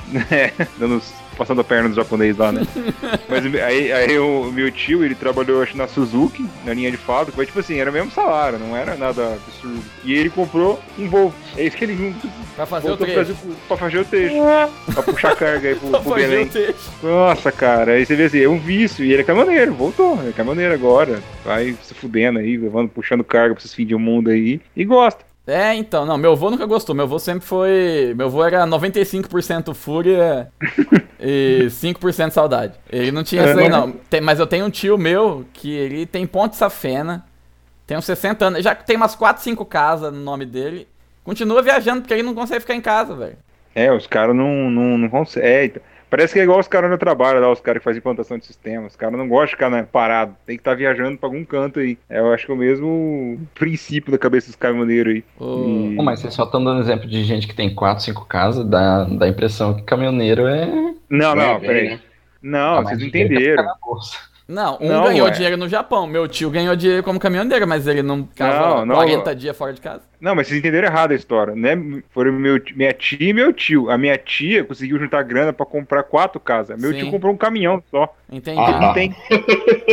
[0.32, 1.02] é, dando,
[1.40, 2.62] passando a perna do japonês lá, né?
[3.30, 7.38] Mas aí, aí o meu tio, ele trabalhou, acho, na Suzuki, na linha de fábrica,
[7.38, 9.82] mas tipo assim, era o mesmo salário, não era nada absurdo.
[10.04, 11.34] E ele comprou um Volvo.
[11.56, 13.36] É isso que ele junto, Pra fazer o trecho.
[13.68, 14.36] Pra fazer o texto.
[14.94, 16.46] pra puxar carga aí pro, Pra pro fazer Belém.
[16.46, 16.76] o trecho.
[17.02, 19.06] Nossa, cara, aí você vê assim, é um vício.
[19.06, 21.20] E ele é caminhoneiro, voltou, ele é caminhoneiro agora.
[21.46, 24.60] Vai se fudendo aí, levando, puxando carga pra esses fins de mundo aí.
[24.76, 25.29] E gosta.
[25.50, 26.94] É, então, não, meu avô nunca gostou.
[26.96, 28.14] Meu avô sempre foi.
[28.16, 30.52] Meu avô era 95% fúria
[31.20, 32.74] e 5% saudade.
[32.90, 33.70] Ele não tinha É, isso aí, né?
[33.70, 33.92] não.
[33.92, 37.26] Tem- mas eu tenho um tio meu que ele tem Ponte Safena,
[37.88, 40.88] tem uns 60 anos, já tem umas 4, 5 casas no nome dele.
[41.24, 43.38] Continua viajando porque ele não consegue ficar em casa, velho.
[43.76, 45.50] É, os caras não, não, não conseguem.
[45.52, 48.00] É, então, parece que é igual os caras no trabalho lá, os caras que fazem
[48.00, 48.88] implantação de sistema.
[48.88, 51.80] Os caras não gostam de ficar né, parado, tem que estar viajando pra algum canto
[51.80, 51.98] aí.
[52.10, 55.24] É, eu acho que é o mesmo princípio da cabeça dos caminhoneiros aí.
[55.40, 58.66] O- E- mas vocês só estão dando exemplo de gente que tem 4, 5 casas,
[58.66, 60.66] dá, dá a impressão que caminhoneiro é.
[61.10, 61.90] Não, não, É, peraí.
[61.90, 62.00] né?
[62.42, 63.66] Não, Ah, vocês entenderam.
[64.50, 65.32] Não, um Não, ganhou ué.
[65.32, 66.08] dinheiro no Japão.
[66.08, 68.96] Meu tio ganhou dinheiro como caminhoneiro, mas ele não ficava Não, não.
[68.96, 70.02] 40 dias fora de casa.
[70.20, 71.78] Não, mas vocês entenderam errado a história, né?
[72.10, 73.92] Foram meu, minha tia e meu tio.
[73.92, 76.82] A minha tia conseguiu juntar grana pra comprar quatro casas.
[76.82, 76.98] Meu Sim.
[76.98, 78.12] tio comprou um caminhão só.
[78.32, 78.60] Entendi.
[78.60, 79.16] Ah, Ele não tem.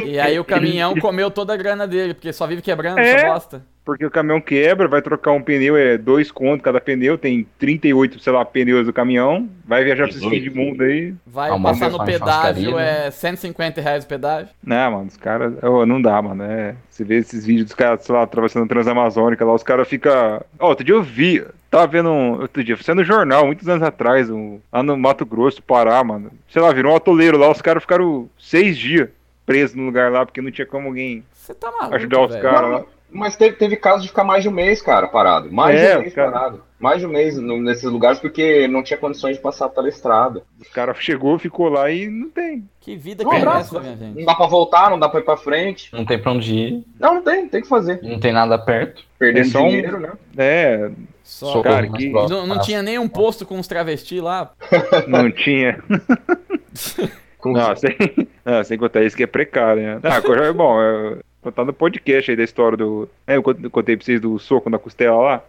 [0.07, 3.11] E aí o caminhão comeu toda a grana dele, porque só vive quebrando É.
[3.11, 3.63] essa bosta.
[3.87, 8.19] Porque o caminhão quebra, vai trocar um pneu, é dois contos cada pneu, tem 38,
[8.19, 10.43] sei lá, pneus do caminhão, vai viajar pra esses 18.
[10.43, 11.15] fins de mundo aí.
[11.25, 13.07] Vai Almoço passar no pedágio, né?
[13.07, 14.49] é 150 reais o pedágio.
[14.61, 15.55] Não, mano, os caras.
[15.63, 16.43] ô, não dá, mano.
[16.43, 19.87] É, você vê esses vídeos dos caras, sei lá, atravessando a Transamazônica lá, os caras
[19.87, 20.45] ficam.
[20.59, 21.47] Ó, outro dia eu vi.
[21.71, 25.25] Tava vendo um, outro dia, foi no jornal, muitos anos atrás, um, lá no Mato
[25.25, 26.33] Grosso, Pará, mano.
[26.49, 29.09] Sei lá, virou um atoleiro lá, os caras ficaram seis dias
[29.45, 31.23] presos no lugar lá, porque não tinha como alguém
[31.61, 32.85] tá maluco, ajudar os caras lá.
[33.17, 35.51] Mas teve, teve casos de ficar mais de um mês, cara, parado.
[35.53, 36.31] Mais É, de um mês cara.
[36.31, 36.63] parado.
[36.79, 40.43] Mais de um mês no- nesses lugares porque não tinha condições de passar pela estrada.
[40.61, 42.69] O cara chegou, ficou lá e não tem.
[42.81, 43.75] Que vida Um que é abraço.
[43.77, 44.19] essa, minha gente?
[44.19, 45.89] Não dá pra voltar, não dá pra ir pra frente.
[45.93, 47.99] Não tem pra onde ir, Não, não tem, tem que fazer.
[48.03, 49.03] não tem nada perto.
[49.19, 50.13] Perdendo É só um- dinheiro, né?
[50.37, 50.91] É,
[51.25, 51.47] Só.
[51.47, 52.11] Socorro cara, que-.
[52.11, 54.51] Não, não tinha nem um posto com uns travestis lá.
[55.09, 55.83] não tinha.
[57.45, 57.97] Não, sem,
[58.45, 60.01] não, sem contar isso que é precário, né?
[60.03, 60.81] Ah, coisa é bom.
[60.83, 63.09] É, contar no podcast aí da história do.
[63.27, 65.45] É, eu cont- eu contei pra vocês do soco na costela lá.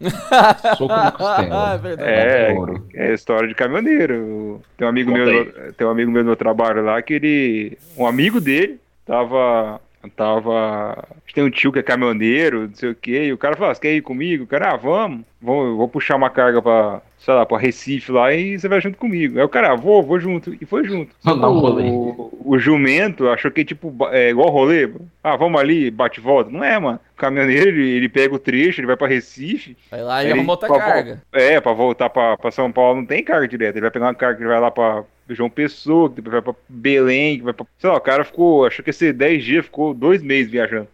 [0.78, 1.74] Soco na costela.
[1.74, 2.82] é verdade.
[2.94, 4.60] É, é história de caminhoneiro.
[4.76, 5.72] Tem um amigo Conta meu, aí.
[5.72, 9.80] tem um amigo meu no meu trabalho lá que ele, um amigo dele tava
[10.16, 13.70] tava, tem um tio que é caminhoneiro, não sei o quê, e o cara falou,
[13.70, 14.44] ah, você quer ir comigo?
[14.44, 18.32] O cara, ah, vamos, vou, vou puxar uma carga pra, sei lá, pra Recife lá
[18.32, 19.38] e você vai junto comigo.
[19.38, 21.14] Aí o cara, ah, vou, vou junto, e foi junto.
[21.24, 21.88] Dar um rolê.
[21.90, 24.90] O, o jumento achou que, tipo, é igual rolê,
[25.22, 26.50] ah, vamos ali, bate e volta.
[26.50, 26.98] Não é, mano.
[27.14, 30.32] O caminhoneiro, ele, ele pega o trecho, ele vai pra Recife, Vai lá e Ele-
[30.32, 31.22] arrumou outra pra- carga.
[31.32, 33.74] é, pra voltar pra, pra São Paulo não tem carga direta.
[33.78, 36.54] Ele vai pegar uma carga que vai lá pra João Pessoa, que depois vai pra
[36.68, 37.66] Belém, que vai pra.
[37.78, 38.64] Sei lá, o cara ficou.
[38.66, 40.88] Achou que ia ser 10 dias, ficou dois meses viajando.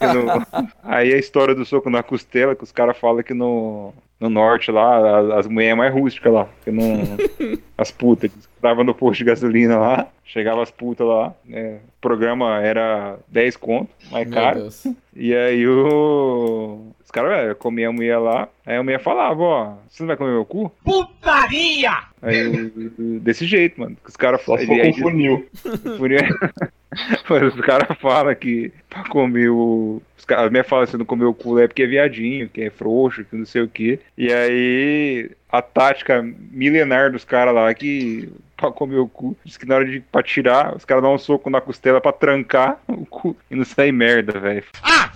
[0.00, 4.30] No- Aí a história do soco na costela, que os caras falam que no, no
[4.30, 6.48] norte lá, as, as mulheres é mais rústicas lá.
[6.64, 7.02] Que não,
[7.76, 11.78] as putas que estavam no posto de gasolina lá, chegava as putas lá, né?
[11.98, 14.60] O programa era 10 conto, mais Meu caro.
[14.60, 14.86] Deus.
[15.14, 16.80] E aí o.
[17.14, 20.16] Os caras é, comiam a mulher lá, aí a mulher falava, ó, você não vai
[20.16, 20.68] comer meu cu?
[20.84, 21.92] Putaria!
[22.20, 23.96] Aí o- desse jeito, mano.
[24.02, 25.46] que Os caras Só for aí- com funil.
[27.30, 30.02] Mas os caras falam que pra comer o.
[30.18, 32.62] Os caras, a mulher fala assim, não comer o cu é porque é viadinho, que
[32.62, 34.00] é frouxo, que não sei o quê.
[34.18, 39.66] E aí a tática milenar dos caras lá que pra comer o cu, diz que
[39.66, 43.06] na hora de pra tirar, os caras dão um soco na costela pra trancar o
[43.06, 44.64] cu e não sair merda, velho.
[44.82, 45.12] Ah,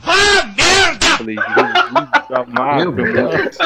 [0.56, 1.07] merda!
[1.18, 3.12] Falei, Jesus amado, Meu.
[3.12, 3.58] Deus.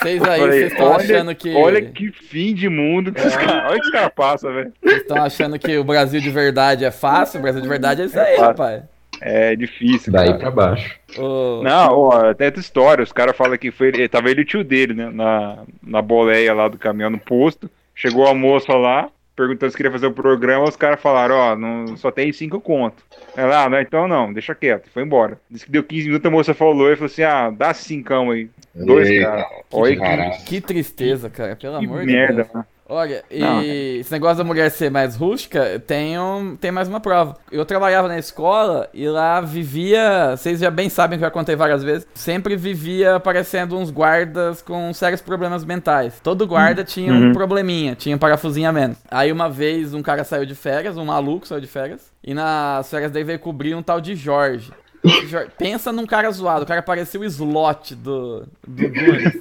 [0.00, 1.54] Vocês aí, vocês estão achando que.
[1.54, 3.70] olha que fim de mundo que os caras.
[3.70, 4.72] Olha que os caras passam, velho.
[4.82, 7.38] Vocês estão achando que o Brasil de verdade é fácil?
[7.38, 8.44] O Brasil de verdade é isso aí, fácil.
[8.46, 8.82] rapaz.
[9.20, 10.38] É difícil, Daí cara.
[10.38, 10.98] pra baixo.
[11.16, 13.02] Ô, Não, ó, tem outra história.
[13.02, 13.88] Os caras falam que foi.
[13.88, 15.08] ele- Tava ele e o tio dele, né?
[15.10, 17.70] Na, na boleia lá do caminhão no posto.
[17.94, 20.64] Chegou a moça lá, perguntando se queria fazer o programa.
[20.64, 23.04] Os caras falaram: Ó, não, só tem cinco conto.
[23.36, 24.88] Ela, ah, não, então não, deixa quieto.
[24.90, 25.38] Foi embora.
[25.50, 28.48] Disse que deu 15 minutos, a moça falou e falou assim: Ah, dá cincão aí.
[28.74, 29.46] Dois, Eita, cara.
[29.70, 30.44] Que, caralho.
[30.44, 31.56] que tristeza, cara.
[31.56, 32.52] Pelo que amor de merda, Deus.
[32.52, 32.66] mano.
[32.86, 33.62] Olha, e Não.
[33.62, 37.34] esse negócio da mulher ser mais rústica, tem, um, tem mais uma prova.
[37.50, 41.56] Eu trabalhava na escola e lá vivia, vocês já bem sabem que eu já contei
[41.56, 46.20] várias vezes, sempre vivia aparecendo uns guardas com sérios problemas mentais.
[46.22, 47.32] Todo guarda tinha um Uhum.
[47.32, 48.98] probleminha, tinha um parafusinho a menos.
[49.10, 52.90] Aí uma vez um cara saiu de férias, um maluco saiu de férias, e nas
[52.90, 54.70] férias daí veio cobrir um tal de Jorge.
[55.58, 59.34] Pensa num cara zoado, o cara parecia o slot do, do Goonies.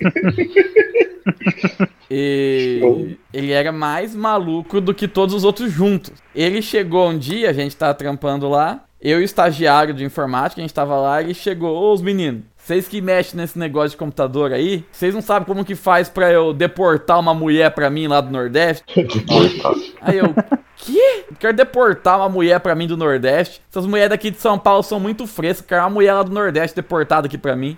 [2.10, 6.12] E ele era mais maluco do que todos os outros juntos.
[6.36, 10.62] Ele chegou um dia, a gente tava trampando lá, eu e o estagiário de informática,
[10.62, 13.98] a gente ttava lá, ele chegou, ô os meninos, vocês que mexem nesse negócio de
[13.98, 18.08] computador aí, vocês não sabem como que faz pra eu deportar uma mulher pra mim
[18.08, 18.86] lá do Nordeste?
[20.00, 20.34] Aí eu,
[20.78, 21.26] que?
[21.40, 23.62] Quero deportar uma mulher pra mim do Nordeste?
[23.70, 26.76] Essas mulheres daqui de São Paulo são muito frescas, quero uma mulher lá do Nordeste
[26.76, 27.78] deportada aqui pra mim.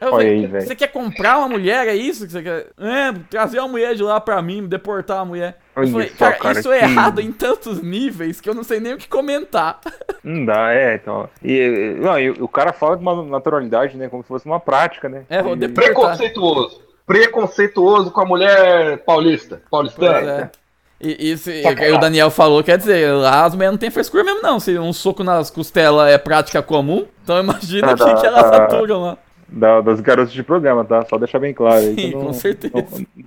[0.00, 0.66] Eu aí, velho.
[0.66, 1.88] você quer comprar uma mulher?
[1.88, 2.66] É isso que você quer?
[2.78, 5.58] É, trazer uma mulher de lá pra mim, deportar uma mulher.
[5.74, 8.54] Olha eu falei, só, cara, cara, isso é que- errado em tantos níveis que eu
[8.54, 9.80] não sei nem o que comentar.
[10.22, 11.28] Não dá, é, então.
[11.42, 14.08] E, não, e o cara fala de uma naturalidade, né?
[14.08, 15.24] Como se fosse uma prática, né?
[15.28, 16.80] É, vou E- Preconceituoso.
[17.04, 19.60] Preconceituoso com a mulher paulista.
[19.70, 20.50] Paulistana.
[20.54, 20.62] é.
[21.04, 21.96] E isso e Sacanagem.
[21.96, 24.60] o Daniel falou, quer dizer, lá as mulheres não tem frescura mesmo, não.
[24.60, 28.48] Se um soco nas costelas é prática comum, então imagina o que, dá- que elas
[28.50, 29.18] dá- aturam lá.
[29.52, 31.04] Da- das garotas de programa, tá?
[31.04, 32.74] Só deixar bem claro Sim, não, com certeza.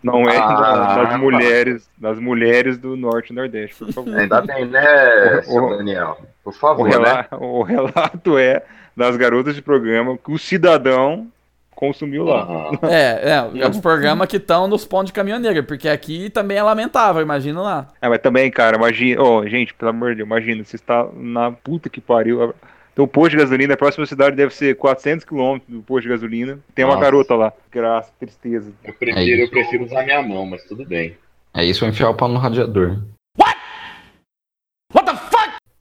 [0.03, 4.15] Não, não é Ah, das mulheres, das mulheres do norte e nordeste, por favor.
[4.17, 6.17] Ainda bem, né, O- Daniel?
[6.43, 7.25] Por O, favor, né?
[7.39, 8.63] o relato é
[8.95, 11.27] das garotas de programa que o cidadão
[11.75, 12.41] consumiu lá.
[12.43, 12.79] Aham.
[12.89, 16.63] É, é, é os programas que estão nos pontos de caminhoneiro, porque aqui também é
[16.63, 17.87] lamentável, imagina lá.
[18.01, 19.21] Ah, mas também, cara, imagina.
[19.21, 22.53] Ô, gente, pelo amor de Deus, imagina, você está na puta que pariu.
[22.95, 26.09] Então, o posto de gasolina, a próxima cidade deve ser 400 quilômetros do posto de
[26.09, 26.57] gasolina.
[26.73, 27.03] Tem uma Nossa.
[27.03, 27.51] garota lá.
[27.69, 28.71] Graça, tristeza.
[28.85, 31.17] Eu prefiro, É eu prefiro usar minha mão, mas tudo bem.
[31.53, 33.01] É isso, vou enfiar o pau no radiador.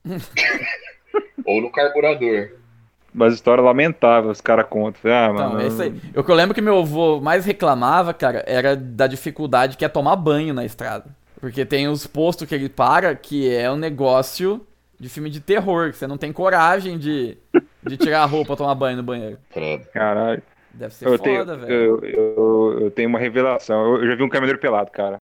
[1.46, 2.50] Ou no carburador.
[3.12, 5.00] Mas história lamentável, os caras contam.
[5.12, 5.60] Ah, Então, mano.
[5.60, 5.94] é isso aí.
[6.12, 9.88] Eu, que eu lembro que meu avô mais reclamava, cara, era da dificuldade que é
[9.88, 11.06] tomar banho na estrada.
[11.40, 14.66] Porque tem os postos que ele para, que é um negócio
[14.98, 17.36] de filme de terror, que você não tem coragem de,
[17.82, 19.38] de tirar a roupa tomar banho no banheiro.
[19.92, 20.42] Caralho.
[20.76, 21.72] Deve ser Eu foda, tenho, velho.
[21.72, 23.94] eu, eu, eu tenho uma revelação.
[23.96, 25.18] Eu, já vi um caminhoneiro pelado, cara.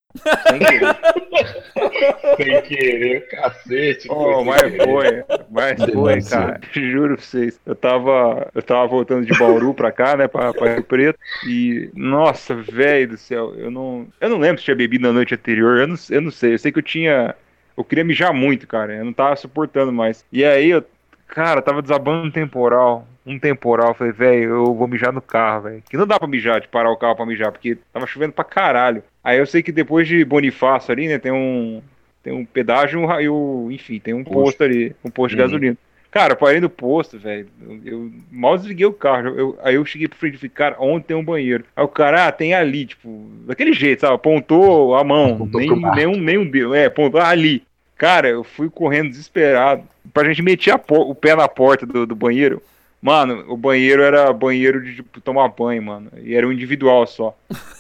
[0.50, 0.98] Sem querer.
[2.38, 4.08] Sem querer, cacete.
[4.10, 4.84] Oh, mas querer.
[4.84, 6.60] foi, mas foi, cara.
[6.72, 7.60] Juro pra vocês.
[7.68, 11.20] Eu tava, eu tava voltando de Bauru pra cá, né, pra, pra Rio Preto.
[11.48, 15.36] E, nossa, velho do céu, eu não, eu não lembro se tinha bebido na noite
[15.36, 15.78] anterior.
[15.78, 16.54] Eu não, eu não sei.
[16.56, 17.36] Eu sei que eu tinha,
[17.78, 18.94] eu queria mijar muito, cara.
[18.96, 20.24] Eu não tava suportando mais.
[20.32, 20.84] E aí, eu,
[21.28, 23.08] cara, tava desabando um temporal.
[23.26, 25.84] Um temporal, eu falei, velho, eu vou mijar no carro, velho.
[25.90, 28.44] Que não dá pra mijar, de parar o carro pra mijar, porque tava chovendo pra
[28.44, 29.02] caralho.
[29.24, 31.82] Aí eu sei que depois de Bonifácio ali, né, tem um,
[32.22, 34.44] tem um pedágio e um enfim, tem um Posto.
[34.44, 35.48] posto ali, um posto de Uhum.
[35.48, 35.78] gasolina.
[36.14, 37.48] Cara, parei no posto, velho.
[37.60, 39.30] Eu, eu mal desliguei o carro.
[39.30, 41.66] Eu- aí eu cheguei pro frente e cara, onde tem um banheiro?
[41.76, 44.14] Aí o cara, ah, tem ali, tipo, daquele jeito, sabe?
[44.14, 45.34] Apontou a mão.
[45.34, 45.60] Apontou
[45.96, 46.76] nem, um, nem um dedo.
[46.76, 47.64] É, apontou ali.
[47.98, 49.84] Cara, eu fui correndo desesperado.
[50.14, 52.62] Pra gente meter o pé na porta do, do banheiro.
[53.02, 56.12] Mano, o banheiro era banheiro de tipo, tomar banho, mano.
[56.22, 57.36] E era um individual só.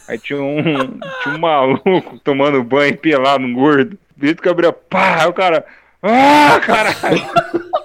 [0.07, 0.87] Aí tinha um,
[1.21, 3.95] tinha um maluco tomando banho pelado, um gordo.
[4.17, 5.63] Do jeito que abriu, pá, aí o cara.
[6.01, 7.21] Ah, caralho!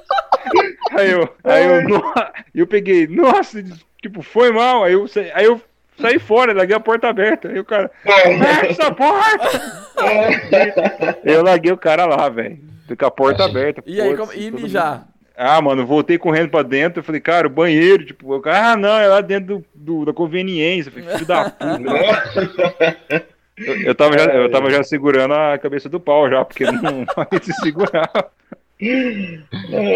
[0.99, 2.13] Aí eu, aí eu, no-
[2.55, 3.63] eu peguei, nossa,
[4.03, 4.85] tipo, foi mal.
[4.85, 5.61] Aí eu, aí eu
[6.01, 7.49] saí fora, larguei a porta aberta.
[7.49, 9.49] Aí o cara, fecha essa porta!
[11.25, 12.59] Eu larguei o cara lá, velho.
[12.99, 13.83] Com a porta aberta.
[13.87, 15.07] E aí, como, e mijar?
[15.37, 17.01] ah, mano, voltei correndo pra dentro.
[17.01, 20.05] Eu falei, cara, o banheiro, tipo, o cara, ah, não, é lá dentro do, do-
[20.07, 20.89] da conveniência.
[20.89, 23.29] Eu falei, filho da puta.
[23.59, 27.05] Eu, eu tava já, eu tava já segurando a cabeça do pau já, porque não
[27.15, 28.09] vai se segurar.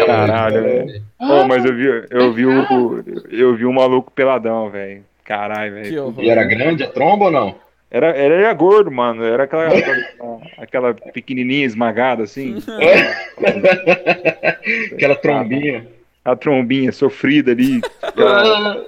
[0.05, 1.03] Caralho, velho.
[1.17, 5.03] Pô, mas eu vi, eu vi o, eu vi um maluco peladão, velho.
[5.23, 6.15] Caralho, velho.
[6.19, 7.55] E era grande a tromba ou não?
[7.89, 9.23] Era, era, era gordo, mano.
[9.23, 12.57] Era aquela, aquela, aquela pequenininha esmagada, assim.
[14.93, 15.87] Aquela trombinha.
[16.25, 17.81] A trombinha sofrida ali.
[18.01, 18.85] Aquela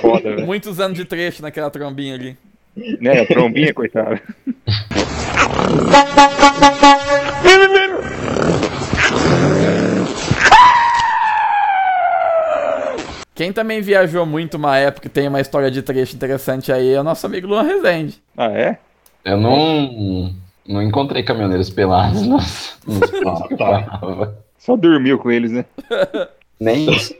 [0.00, 0.46] foda, velho.
[0.46, 2.36] Muitos anos de trecho naquela trombinha ali.
[3.00, 4.20] Né, a trombinha, coitada.
[13.34, 17.00] Quem também viajou muito uma época e tem uma história de trecho interessante aí é
[17.00, 18.22] o nosso amigo Luan Rezende.
[18.36, 18.78] Ah, é?
[19.24, 20.32] Eu não,
[20.66, 23.56] não encontrei caminhoneiros pelados nos, nos que.
[24.58, 25.64] Só dormiu com eles, né?
[26.60, 27.14] Nem isso.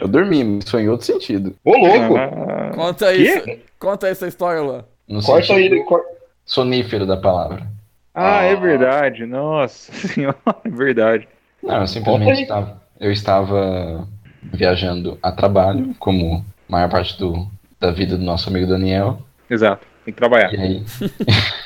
[0.00, 1.54] Eu dormi, mas foi em outro sentido.
[1.64, 2.16] Ô, louco!
[2.16, 3.22] Ah, Conta Quê?
[3.22, 3.60] isso.
[3.78, 4.84] Conta essa história, Luan.
[5.08, 5.84] No Corta aí.
[5.84, 6.04] cor-
[6.44, 7.66] sonífero da palavra.
[8.14, 8.56] ah, é Ah.
[8.56, 9.24] verdade.
[9.24, 11.28] Nossa senhora, é verdade.
[11.62, 14.06] Não, eu simplesmente estava, eu estava
[14.42, 17.46] viajando a trabalho, como a maior parte do,
[17.78, 19.18] da vida do nosso amigo Daniel.
[19.48, 19.86] Exato.
[20.04, 20.52] Tem que trabalhar.
[20.52, 20.84] E aí,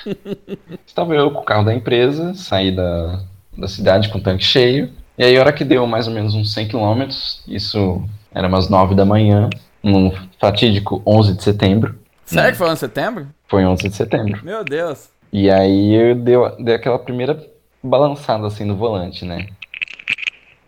[0.87, 3.21] estava eu com o carro da empresa, saí da,
[3.57, 4.91] da cidade com o tanque cheio.
[5.17, 7.09] E aí, a hora que deu mais ou menos uns 100 km,
[7.47, 8.03] isso
[8.35, 9.49] era umas 9 da manhã,
[9.83, 11.99] num fatídico 11 de setembro.
[12.25, 13.29] Sério que foi ano de setembro?
[13.47, 14.41] Foi 11 de setembro.
[14.45, 15.11] Meu Deus.
[15.33, 17.39] E aí eu dei, dei aquela primeira
[17.83, 19.47] balançada assim no volante, né?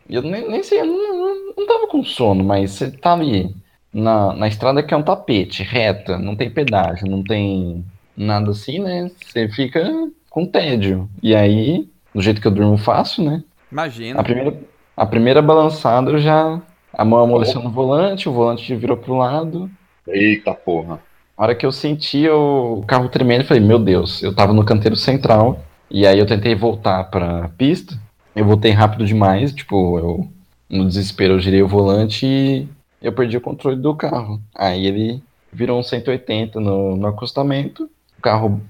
[0.09, 3.55] Eu nem, nem sei, eu não, não, não tava com sono, mas você tá ali
[3.93, 7.85] na, na estrada que é um tapete, reta, não tem pedágio, não tem
[8.17, 9.11] nada assim, né?
[9.25, 9.85] Você fica
[10.31, 11.09] com tédio.
[11.23, 13.43] E aí, do jeito que eu durmo fácil, né?
[13.71, 14.21] Imagina.
[14.21, 14.61] A primeira,
[14.97, 16.61] a primeira balançada eu já.
[16.93, 19.71] A mão amoleceu no volante, o volante virou pro lado.
[20.07, 21.01] Eita porra.
[21.37, 24.65] A hora que eu senti o carro tremendo, eu falei, meu Deus, eu tava no
[24.65, 27.99] canteiro central, e aí eu tentei voltar pra pista,
[28.37, 30.29] eu voltei rápido demais, tipo, eu,
[30.69, 32.69] no desespero, eu girei o volante e
[33.01, 34.41] eu perdi o controle do carro.
[34.55, 38.61] Aí ele virou um 180 no, no acostamento, o carro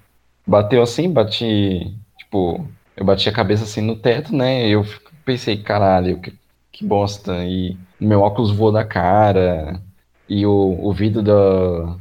[0.46, 2.64] bateu assim, bati, tipo,
[2.96, 4.84] eu bati a cabeça assim no teto, né, eu
[5.24, 6.32] pensei, caralho, que,
[6.70, 9.82] que bosta, e meu óculos voou da cara,
[10.28, 11.96] e o, o vidro da,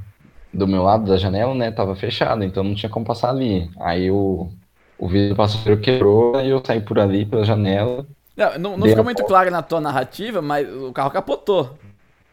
[0.53, 3.71] do meu lado da janela, né, tava fechado, então não tinha como passar ali.
[3.79, 4.51] Aí o,
[4.97, 8.05] o vidro passageiro quebrou e eu saí por ali pela janela.
[8.35, 11.77] Não, não, não ficou a muito claro na tua narrativa, mas o carro capotou.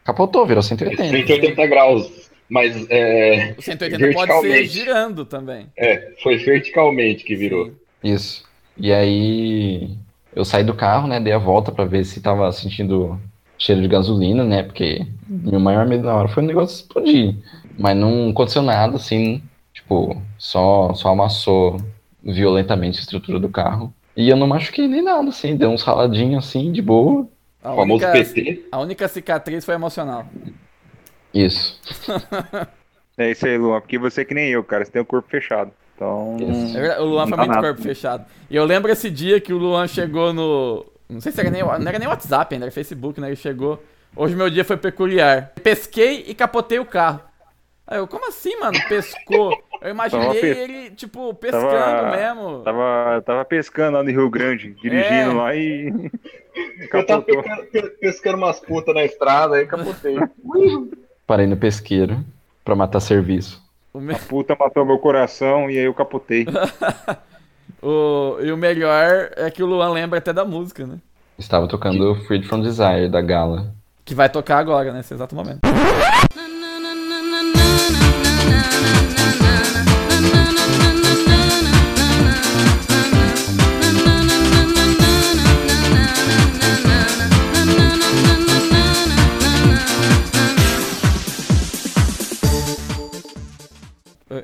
[0.04, 1.02] Capotou, virou 180.
[1.02, 2.30] 180 graus.
[2.48, 4.68] Mas é, O 180 pode ser Verticalmente.
[4.68, 5.66] girando também.
[5.76, 7.66] é, foi verticalmente que virou.
[7.66, 7.72] Sim.
[8.12, 8.44] Isso.
[8.76, 9.96] E aí
[10.34, 13.18] eu saí do carro, né, dei a volta pra ver se tava sentindo
[13.56, 17.36] cheiro de gasolina, né, porque meu maior medo na hora foi o negócio explodir.
[17.78, 19.40] Mas não aconteceu nada, assim,
[19.72, 21.80] tipo, só, só amassou
[22.24, 23.92] violentamente a estrutura do carro.
[24.16, 27.26] E eu não machuquei nem nada, assim, deu uns raladinhos assim, de boa.
[27.62, 28.66] A O famoso única, PT.
[28.70, 30.26] a única cicatriz foi emocional.
[31.32, 31.80] Isso.
[33.18, 35.28] É isso aí, Luan, porque você é que nem eu, cara, você tem o corpo
[35.28, 35.70] fechado.
[35.94, 36.38] Então.
[36.40, 36.76] Isso.
[36.76, 37.60] É verdade, O Luan foi muito nada.
[37.60, 38.24] corpo fechado.
[38.48, 41.62] E eu lembro esse dia que o Luan chegou no, Não sei se era nem,
[41.62, 43.28] não era nem WhatsApp ainda, era Facebook, né?
[43.28, 43.82] Ele chegou.
[44.16, 45.52] Hoje meu dia foi peculiar.
[45.62, 47.20] Pesquei e capotei o carro.
[47.86, 48.78] Aí eu, como assim, mano?
[48.88, 49.52] Pescou?
[49.80, 52.58] Eu imaginei Tava pe- ele, tipo, pescando Tava- mesmo.
[52.62, 55.34] Tava, tava pescando lá no Rio Grande, dirigindo É.
[55.34, 55.92] lá e.
[56.92, 60.16] Eu tava pescando, pe- pescando umas putas na estrada, aí capotei.
[61.26, 62.22] Parei no pesqueiro
[62.64, 63.60] pra matar serviço.
[63.92, 66.46] O me- A puta matou meu coração e aí eu capotei.
[67.82, 70.98] o- E o melhor é que o Luan lembra até da música, né?
[71.38, 73.72] Estava tocando Freed from Desire da Gala.
[74.04, 75.60] Que vai tocar agora, nesse exato momento.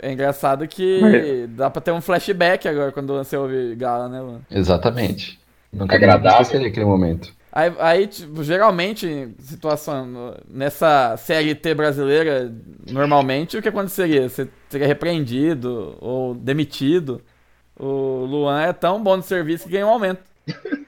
[0.00, 4.20] É engraçado que Mas- dá pra ter um flashback agora quando você ouve Gala, né,
[4.20, 4.40] Luan?
[4.50, 5.38] Exatamente.
[5.72, 6.40] Nunca Agradável.
[6.42, 7.32] esquecerei aquele momento.
[7.52, 12.52] Aí, aí, tipo, geralmente, situação no- nessa CLT brasileira,
[12.90, 14.28] normalmente, o que aconteceria?
[14.28, 17.20] Você seria repreendido ou demitido.
[17.78, 20.20] O Luan é tão bom de serviço que ganha um aumento.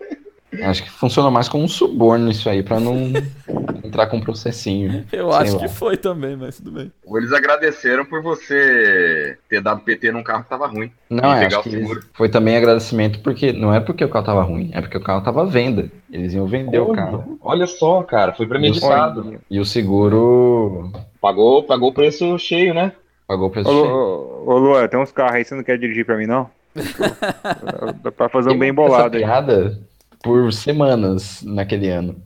[0.62, 3.12] Acho que funciona mais como um suborno isso aí, pra não
[3.84, 5.04] entrar com um processinho.
[5.12, 5.62] Eu acho lá.
[5.62, 6.92] que foi também, mas tudo bem.
[7.04, 10.90] Ou eles agradeceram por você ter dado PT num carro que tava ruim.
[11.08, 14.70] Não, é, acho que foi também agradecimento porque não é porque o carro tava ruim,
[14.72, 15.90] é porque o carro tava à venda.
[16.10, 17.38] Eles iam vender o carro.
[17.42, 19.38] Olha só, cara, foi premeditado.
[19.50, 22.92] E o seguro Pagou, pagou o preço cheio, né?
[23.28, 23.94] pagou o preço Ô, cheio.
[23.94, 26.50] ô, ô, Luan, tem uns carros aí, você não quer dirigir pra mim, não?
[28.02, 29.22] Dá pra fazer um bem bolado aí.
[29.22, 29.78] piada
[30.22, 32.22] por semanas naquele ano.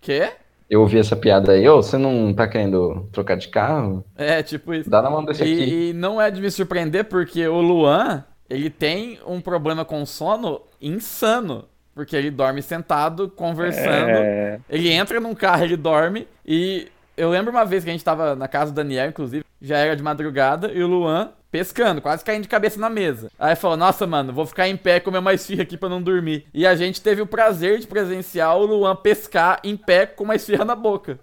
[0.00, 0.30] Quê?
[0.68, 4.04] Eu ouvi essa piada aí, ô, você não tá querendo trocar de carro?
[4.16, 4.90] É, tipo isso.
[4.90, 5.52] Dá na mão desse aqui.
[5.52, 10.04] E, e não é de me surpreender porque o Luan, ele tem um problema com
[10.04, 11.64] sono insano.
[11.94, 14.08] Porque ele dorme sentado, conversando.
[14.08, 16.28] É, Ele entra num carro, ele dorme.
[16.46, 19.78] E eu lembro uma vez que a gente tava na casa do Daniel, inclusive, já
[19.78, 23.30] era de madrugada, e o Luan pescando, quase caindo de cabeça na mesa.
[23.38, 26.02] Aí falou: Nossa, mano, vou ficar em pé e comer mais esfirra aqui pra não
[26.02, 26.46] dormir.
[26.52, 30.34] E a gente teve o prazer de presenciar o Luan pescar em pé com uma
[30.36, 31.18] esfirra na boca.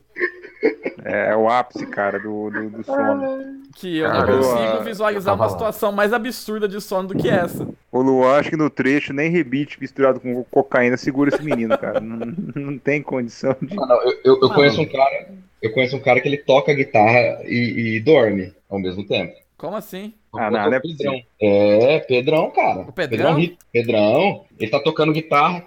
[1.03, 3.55] é o ápice, cara, do, do, do sono.
[3.75, 7.29] Que eu não Cara, consigo eu visualizar uma situação mais absurda de sono do que
[7.29, 7.67] essa.
[7.91, 11.99] O Luan, acho que no trecho, nem rebite misturado com cocaína segura esse menino, cara.
[11.99, 13.75] Não, não tem condição de.
[13.77, 15.27] Ah, não, eu, eu- eu conheço um cara.
[15.61, 19.33] Eu conheço um cara que ele toca guitarra e, e dorme ao mesmo tempo.
[19.65, 20.13] Como assim?
[20.31, 21.21] Ah, não, não é Pedrão.
[21.41, 22.81] É, Pedrão, cara.
[22.81, 23.33] O Pedrão?
[23.33, 25.65] Ri- Pedrão, ele tá tocando guitarra.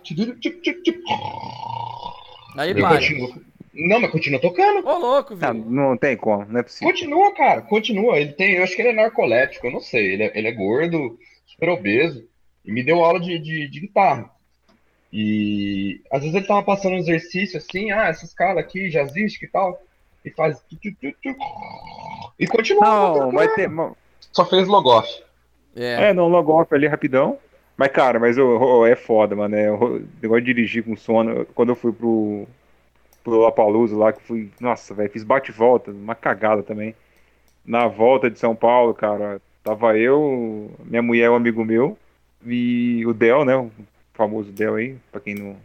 [2.57, 3.29] Aí continua.
[3.75, 4.87] Não, mas continua tocando.
[4.87, 5.65] Ô, louco, velho.
[5.69, 6.89] não tem como, não é possível.
[6.89, 8.21] Continua, cara, continua.
[8.21, 10.13] Ele tem, eu acho que ele é narcoléptico, eu não sei.
[10.13, 12.25] Ele é, ele é gordo, super obeso,
[12.65, 14.31] e me deu aula de, de, de guitarra.
[15.13, 19.49] E às vezes ele tava passando um exercício assim, ah, essa escala aqui, jazzística e
[19.49, 19.83] tal,
[20.25, 20.63] e faz.
[22.39, 22.83] E continua.
[22.83, 23.71] Não, vai ter.
[24.33, 25.09] Só fez logoff.
[25.75, 26.11] É.
[26.11, 27.39] É, não, logo off ali rapidão.
[27.77, 29.55] Mas, cara, mas ô, ô, é foda, mano.
[29.55, 31.47] É, o negócio de dirigir com sono.
[31.55, 32.47] Quando eu fui pro,
[33.23, 34.51] pro Lapalooza lá, que fui.
[34.61, 36.95] Nossa, velho, fiz bate-volta, uma cagada também.
[37.65, 41.99] Na volta de São Paulo, cara, tava eu, minha mulher, um amigo meu,
[42.45, 43.57] e o Del, né?
[43.57, 43.71] O
[44.15, 45.57] famoso Del aí, pra quem não.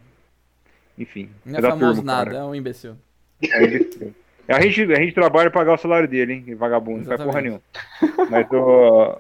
[0.98, 1.30] Enfim.
[1.46, 2.44] Não é da famoso turma, nada, cara.
[2.44, 2.96] é um imbecil.
[3.42, 4.14] É imbecil.
[4.48, 6.56] A gente, a gente trabalha pra pagar o salário dele, hein?
[6.56, 7.62] Vagabundo, não faz porra nenhuma.
[8.02, 8.32] Exatamente.
[8.32, 9.18] Mas o.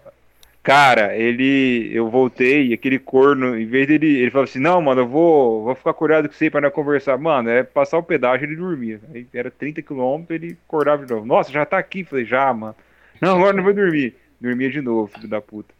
[0.61, 1.89] Cara, ele.
[1.93, 4.17] Eu voltei e aquele corno, em vez dele.
[4.17, 7.17] Ele falou assim: Não, mano, eu vou, vou ficar acordado com você pra nós conversar.
[7.17, 8.99] Mano, é passar o pedágio ele dormia.
[9.13, 11.25] Aí era 30 km, ele acordava de novo.
[11.25, 12.03] Nossa, já tá aqui.
[12.03, 12.75] Falei: Já, mano.
[13.21, 14.15] Não, agora não vou dormir.
[14.39, 15.73] Dormia de novo, filho da puta.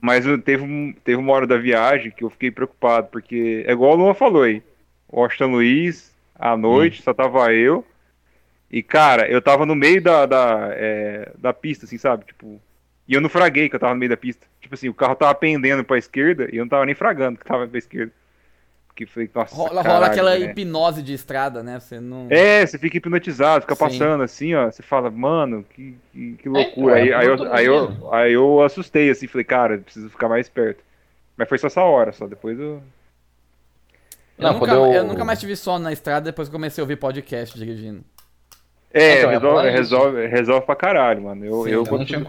[0.00, 3.92] Mas teve, um- teve uma hora da viagem que eu fiquei preocupado, porque é igual
[3.92, 4.62] o Luan falou aí.
[5.12, 7.84] Washington Luiz, à noite, só tava eu.
[8.72, 12.24] E, cara, eu tava no meio da, da, é, da pista, assim, sabe?
[12.24, 12.60] Tipo.
[13.06, 14.46] E eu não fraguei que eu tava no meio da pista.
[14.60, 17.44] Tipo assim, o carro tava pendendo pra esquerda e eu não tava nem fragando que
[17.44, 18.12] tava pra esquerda.
[18.86, 19.54] Porque foi, nossa.
[19.54, 20.50] Rola, rola caralho, aquela né?
[20.50, 21.80] hipnose de estrada, né?
[21.80, 22.28] Você não.
[22.30, 23.80] É, você fica hipnotizado, fica Sim.
[23.84, 24.70] passando assim, ó.
[24.70, 26.98] Você fala, mano, que, que, que É, loucura.
[26.98, 29.78] é, aí, é aí, eu eu, tô aí, eu, aí eu assustei, assim, falei, cara,
[29.78, 30.82] preciso ficar mais esperto.
[31.36, 32.26] Mas foi só essa hora, só.
[32.26, 32.82] Depois eu.
[34.38, 36.80] Eu, Não, nunca, quando eu- eu nunca mais tive sono na estrada depois que comecei
[36.80, 38.04] a ouvir podcast dirigindo.
[38.94, 41.44] É, Então, é resolve, resolve, resolve pra caralho, mano.
[41.44, 42.26] Eu, Sim, eu, Eu não, tinha,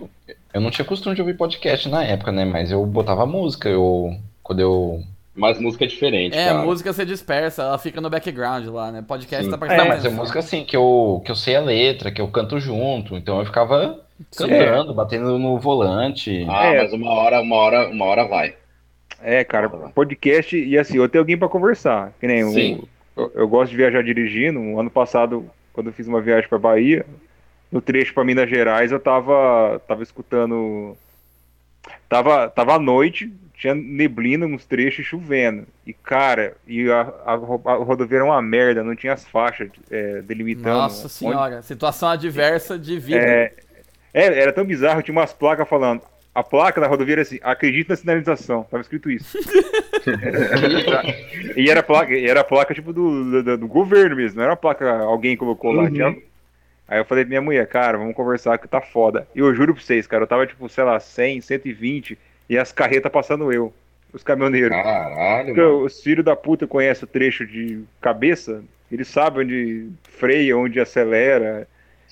[0.54, 2.46] eu não tinha costume de ouvir podcast na época, né?
[2.46, 4.16] Mas eu botava música, eu.
[4.42, 5.02] Quando eu.
[5.36, 6.60] Mas música é diferente, É, cara.
[6.60, 9.04] música você dispersa, ela fica no background lá, né?
[9.08, 9.50] Podcast Sim.
[9.50, 12.22] tá Não, prestando mas é música assim, que eu, que eu sei a letra, que
[12.22, 13.16] eu canto junto.
[13.18, 14.00] Então eu ficava
[14.38, 16.46] cantando, batendo no volante.
[16.48, 16.84] Ah, É.
[16.84, 18.54] mas uma hora, uma hora, uma hora vai.
[19.24, 22.14] É, cara, podcast e assim, eu tenho alguém pra conversar.
[22.20, 22.84] Que nem Sim.
[23.16, 24.60] o, eu, eu gosto de viajar dirigindo.
[24.60, 27.06] Um ano passado, quando eu fiz uma viagem pra Bahia,
[27.72, 30.96] no trecho pra Minas Gerais, eu tava, tava escutando.
[32.08, 35.66] Tava, tava à noite, tinha neblina nos trechos chovendo.
[35.86, 40.22] E, cara, e a, a, a rodovia era uma merda, não tinha as faixas é,
[40.22, 40.78] delimitando.
[40.78, 43.20] Nossa onde- senhora, situação adversa de vida.
[43.20, 43.54] É,
[44.14, 46.02] é, era tão bizarro, tinha umas placas falando.
[46.36, 48.64] A placa da rodovia era assim, acredita na sinalização.
[48.64, 49.38] Tava escrito isso.
[51.56, 54.90] e era placa, era placa tipo do, do, do governo mesmo, não era uma placa
[55.00, 55.90] alguém colocou lá.
[55.90, 56.16] tinha-
[56.88, 59.28] Aí eu falei pra minha mulher, cara, vamos conversar que tá foda.
[59.34, 62.18] E eu juro pra vocês, cara, eu tava tipo, sei lá, 100, 120
[62.50, 63.74] e as carretas passando eu,
[64.12, 64.72] os caminhoneiros.
[64.78, 65.84] Caralho, Porque mano.
[65.86, 71.68] os filhos da puta conhecem o trecho de cabeça, eles sabem onde freia, onde acelera.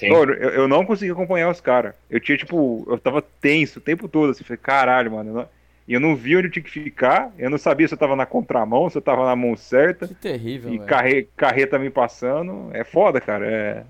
[0.08, 1.94] Eu, eu não consegui acompanhar os caras.
[2.10, 5.30] Eu tinha, tipo, eu tava tenso o tempo todo, assim, falei, caralho, mano.
[5.30, 5.50] eu não-
[5.88, 8.16] E eu não vi onde eu tinha que ficar, eu não sabia se eu tava
[8.16, 10.88] na contramão, se eu tava na mão certa, Que terrível, e velho.
[10.90, 12.70] carre, carreta me passando.
[12.74, 13.46] É foda, cara.
[13.46, 13.84] É.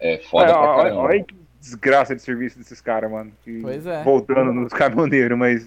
[0.00, 1.00] É foda Olha- pra olha, caramba.
[1.02, 3.32] olha que desgraça de serviço desses caras, mano.
[3.42, 4.02] que- Pois é.
[4.02, 5.66] Voltando nos caminhoneiros, mas.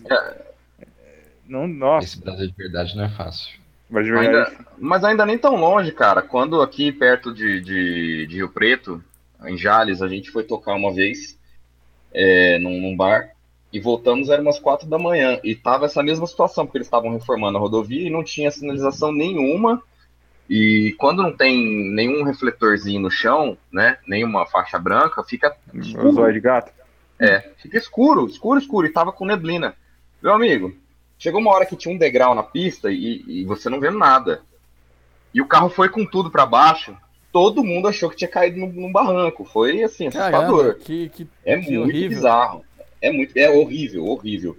[1.47, 3.57] Não, nossa, Esse Brasil de verdade não é fácil.
[3.89, 4.05] mas.
[4.11, 6.21] Ainda- mas ainda nem tão longe, cara.
[6.21, 9.01] Quando aqui perto de, de, de Rio Preto,
[9.45, 11.37] em Jales, a gente foi tocar uma vez
[12.13, 13.29] é, num, num bar
[13.71, 15.39] e voltamos, era umas quatro da manhã.
[15.43, 19.11] E tava essa mesma situação, porque eles estavam reformando a rodovia e não tinha sinalização
[19.11, 19.81] nenhuma.
[20.49, 23.97] E quando não tem nenhum refletorzinho no chão, né?
[24.07, 26.71] Nenhuma faixa branca, fica O zóio de gato.
[27.19, 29.75] é, fica escuro, escuro, escuro, e tava com neblina.
[30.23, 30.73] Meu amigo,
[31.19, 34.41] chegou uma hora que tinha um degrau na pista e, e você não vendo nada.
[35.33, 36.95] E o carro foi com tudo pra baixo,
[37.37, 39.45] todo mundo achou que tinha caído num, num barranco.
[39.45, 40.75] Foi assim, Caramba, assustador.
[40.79, 42.09] que, que, É que muito horrível.
[42.09, 42.65] bizarro.
[42.99, 44.57] É muito, é horrível, horrível.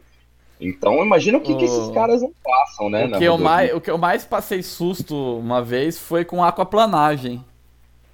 [0.60, 3.06] Então imagina o que, que esses O- caras não passam, né?
[3.06, 7.44] o, que eu mais, o que eu mais passei susto uma vez foi com aquaplanagem.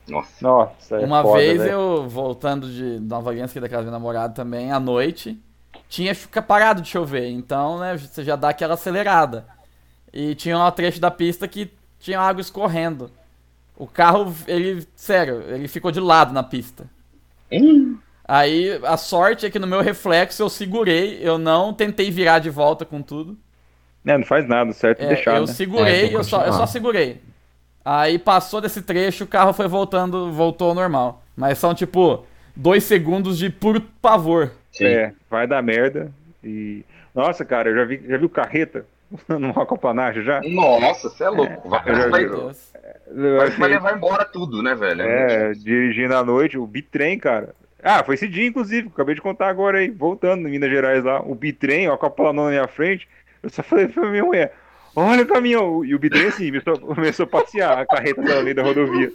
[0.09, 0.31] Nossa.
[0.41, 1.73] Nossa, é Uma foda, vez velho.
[1.73, 5.39] eu, voltando de Nova Orleans, da casa do meu namorado também, à noite,
[5.91, 6.15] tinha
[6.47, 9.47] parado de chover, então, né, você já dá aquela acelerada.
[10.13, 13.11] E tinha um trecho da pista que tinha água escorrendo.
[13.77, 16.89] O carro, ele, sério, ele ficou de lado na pista.
[17.51, 22.39] Hum, Aí, a sorte é que no meu reflexo eu segurei, eu não tentei virar
[22.39, 23.37] de volta com tudo.
[24.07, 25.53] É, não faz nada, certo É, deixar, eu né?
[25.53, 27.23] segurei, É, eu, só, eu só segurei.
[27.85, 31.23] Aí passou desse trecho, o carro foi voltando, voltou ao normal.
[31.37, 34.53] Mas são tipo dois segundos de puro pavor.
[34.73, 34.85] sim.
[34.87, 36.13] É, vai dar merda.
[36.43, 36.85] E.
[37.15, 38.87] Nossa, cara, eu já vi, já vi o carreta
[39.29, 40.41] no aquaplanagem já?
[40.43, 41.69] Nossa, você é louco.
[41.69, 45.03] Vai, já vai, vai- achei- vai levar embora tudo, né, velho?
[45.03, 47.55] É, dirigindo à noite, o bitrem, cara.
[47.83, 51.21] Ah, foi esse dia, inclusive, acabei de contar agora aí, voltando em Minas Gerais lá,
[51.21, 53.07] o bitrem, ó, com a planona na minha frente,
[53.43, 54.55] eu só falei pra minha mulher,
[54.97, 58.55] olha o caminhão, e o bitrem assim, começou, começou a passear, a carreta pela meio
[58.57, 59.13] da rodovia.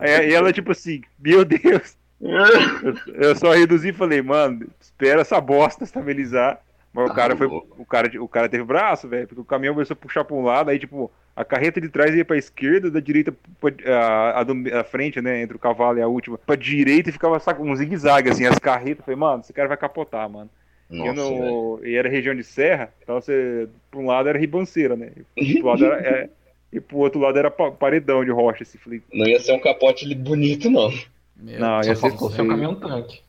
[0.00, 5.20] Aí, e ela tipo assim, meu Deus, eu, eu só reduzi e falei, mano, espera
[5.20, 6.58] essa bosta estabilizar.
[6.96, 7.76] Mas o Ah, cara foi, louco.
[7.78, 10.42] o cara, o cara teve braço, velho, porque o caminhão começou a puxar pra um
[10.42, 14.42] lado, aí tipo, a carreta de trás ia pra esquerda, da direita pra, a, a,
[14.42, 17.62] do- a frente, né, entre o cavalo e a última, pra direita e ficava saca,
[17.62, 20.48] um zigue-zague, assim, as carretas, falei, mano, esse cara vai capotar, mano.
[20.90, 21.34] e, Nossa, velho.
[21.36, 25.58] no, e era região de serra, então você, pra um lado era ribanceira, né, e
[25.58, 26.30] pro, lado era, é,
[26.72, 29.60] e pro outro lado era pa- paredão de rocha, assim, falei, Não ia ser um
[29.60, 30.90] capote bonito, não.
[31.36, 33.20] Meu não, ia ser um caminhão tanque.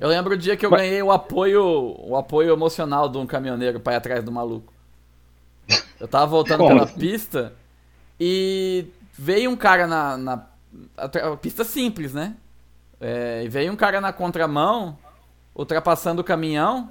[0.00, 3.78] Eu lembro o dia que eu ganhei o apoio, o apoio emocional de um caminhoneiro
[3.80, 4.72] pra ir atrás do maluco.
[5.98, 6.98] Eu tava voltando pela assim?
[6.98, 7.52] pista
[8.18, 10.46] e veio um cara na, na
[10.96, 12.34] a, tra- a pista simples, né?
[12.98, 14.96] É, e veio um cara na contramão,
[15.54, 16.90] ultrapassando o caminhão,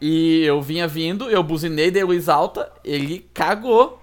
[0.00, 4.01] e eu vinha vindo, eu buzinei, dei luz alta, ele cagou.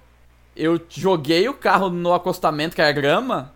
[0.60, 3.54] Eu joguei o carro no acostamento, que era grama,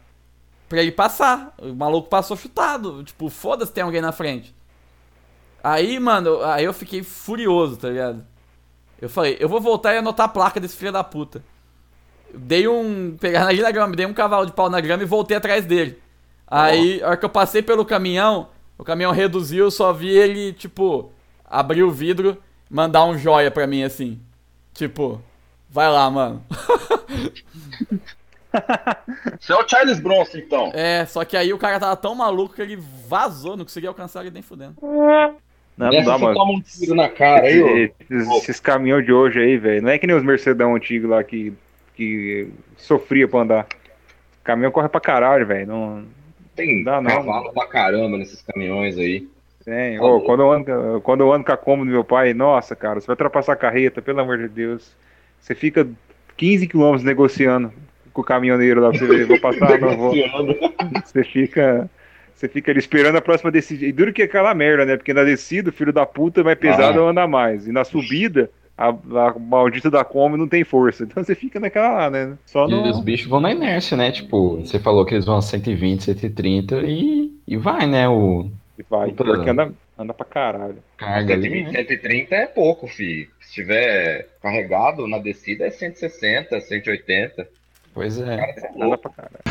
[0.70, 1.54] pra ele passar.
[1.62, 3.04] O maluco passou chutado.
[3.04, 4.56] Tipo, foda-se, tem alguém na frente.
[5.62, 8.26] Aí, mano, aí eu fiquei furioso, tá ligado?
[9.02, 11.44] Eu falei, eu vou voltar e anotar a placa desse filho da puta.
[12.34, 13.18] Eu dei um.
[13.20, 16.02] Pegar na grama, dei um cavalo de pau na grama e voltei atrás dele.
[16.48, 20.54] Aí, a hora que eu passei pelo caminhão, o caminhão reduziu, eu só vi ele,
[20.54, 21.12] tipo,
[21.46, 22.38] abrir o vidro,
[22.70, 24.22] mandar um joia pra mim assim.
[24.74, 25.22] Tipo,
[25.70, 26.44] vai lá, mano.
[29.40, 30.72] Você é o Charles Bronson, então.
[30.74, 34.22] É, só que aí o cara tava tão maluco que ele vazou, não conseguia alcançar
[34.22, 34.76] ele nem fudendo.
[34.82, 36.36] não, não dá, mano.
[36.36, 37.92] toma um tiro na cara aí.
[38.10, 39.82] Esses, esses caminhões de hoje aí, velho.
[39.82, 41.52] Não é que nem os Mercedão antigos lá que,
[41.96, 43.68] que sofria pra andar.
[44.42, 45.68] O caminhão corre pra caralho, velho.
[45.68, 46.06] Não...
[46.56, 47.10] Tem Dá não.
[47.10, 49.28] cavalo pra caramba nesses caminhões aí.
[49.66, 50.00] Tem.
[50.00, 53.00] Ô, quando, eu ando, quando eu ando com a Kombi do meu pai, nossa, cara,
[53.00, 54.96] você vai ultrapassar a carreta, pelo amor de Deus.
[55.40, 55.88] Você fica
[56.38, 57.72] 15 quilômetros negociando
[58.12, 60.14] com o caminhoneiro lá pra você ver, vou passar, não vou.
[61.04, 61.90] Você fica.
[62.36, 63.86] Você fica ali esperando a próxima descida.
[63.86, 64.98] E duro que é aquela merda, né?
[64.98, 67.10] Porque na descida, o filho da puta é mais pesado Ah.
[67.10, 67.68] anda mais.
[67.68, 71.04] E na subida, a, a maldita da Kombi não tem força.
[71.04, 72.34] Então você fica naquela lá, né?
[72.46, 73.04] Só E os no.
[73.04, 74.12] bichos vão na inércia, né?
[74.12, 78.10] Tipo, você falou que eles vão a 120, 130 e, e vai, né?
[78.10, 79.10] O E vai.
[79.12, 79.24] Puta.
[79.24, 80.84] Pior que anda, anda pra caralho.
[80.98, 81.80] carga ali, 120, né?
[81.84, 83.30] 130 é pouco, fi.
[83.40, 87.48] Se estiver carregado na descida é 160, 180.
[87.94, 88.38] Pois é.
[88.38, 89.10] Cara, é Anda louco.
[89.10, 89.44] pra caralho.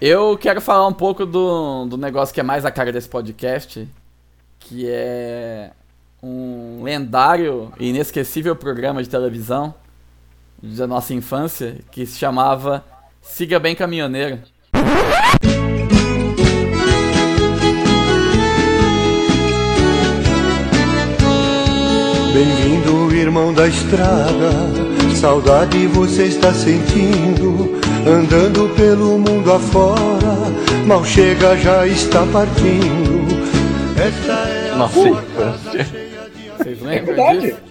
[0.00, 3.86] Eu quero falar um pouco do, do negócio que é mais a cara desse podcast,
[4.60, 5.72] que é
[6.22, 9.74] um lendário e inesquecível programa de televisão
[10.62, 12.84] da nossa infância, que se chamava
[13.22, 14.40] Siga Bem Caminhoneiro.
[22.32, 24.50] Bem-vindo, irmão da estrada.
[25.16, 27.78] Saudade você está sentindo.
[28.06, 29.98] Andando pelo mundo afora.
[30.86, 33.38] Mal chega, já está partindo.
[34.00, 35.86] Esta é a Nossa, porta infância.
[36.58, 37.40] Vocês É lembram verdade.
[37.40, 37.67] disso?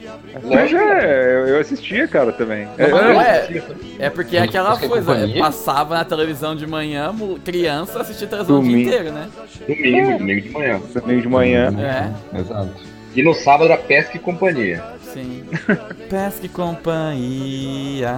[0.50, 2.68] Mas é, eu- assistia, cara, também.
[2.78, 3.64] É, Não é, é,
[4.00, 5.40] é porque é aquela coisa, companhia?
[5.40, 8.90] passava na televisão de manhã, criança assistia televisão o dia Domingo.
[8.90, 9.28] inteiro, né?
[9.68, 10.82] Domingo, domingo de manhã.
[10.94, 11.74] domingo de manhã.
[12.34, 12.70] É, Exato.
[13.16, 14.84] E no sábado era pesca e companhia.
[15.14, 15.44] sim.
[16.10, 18.14] Pesca e companhia.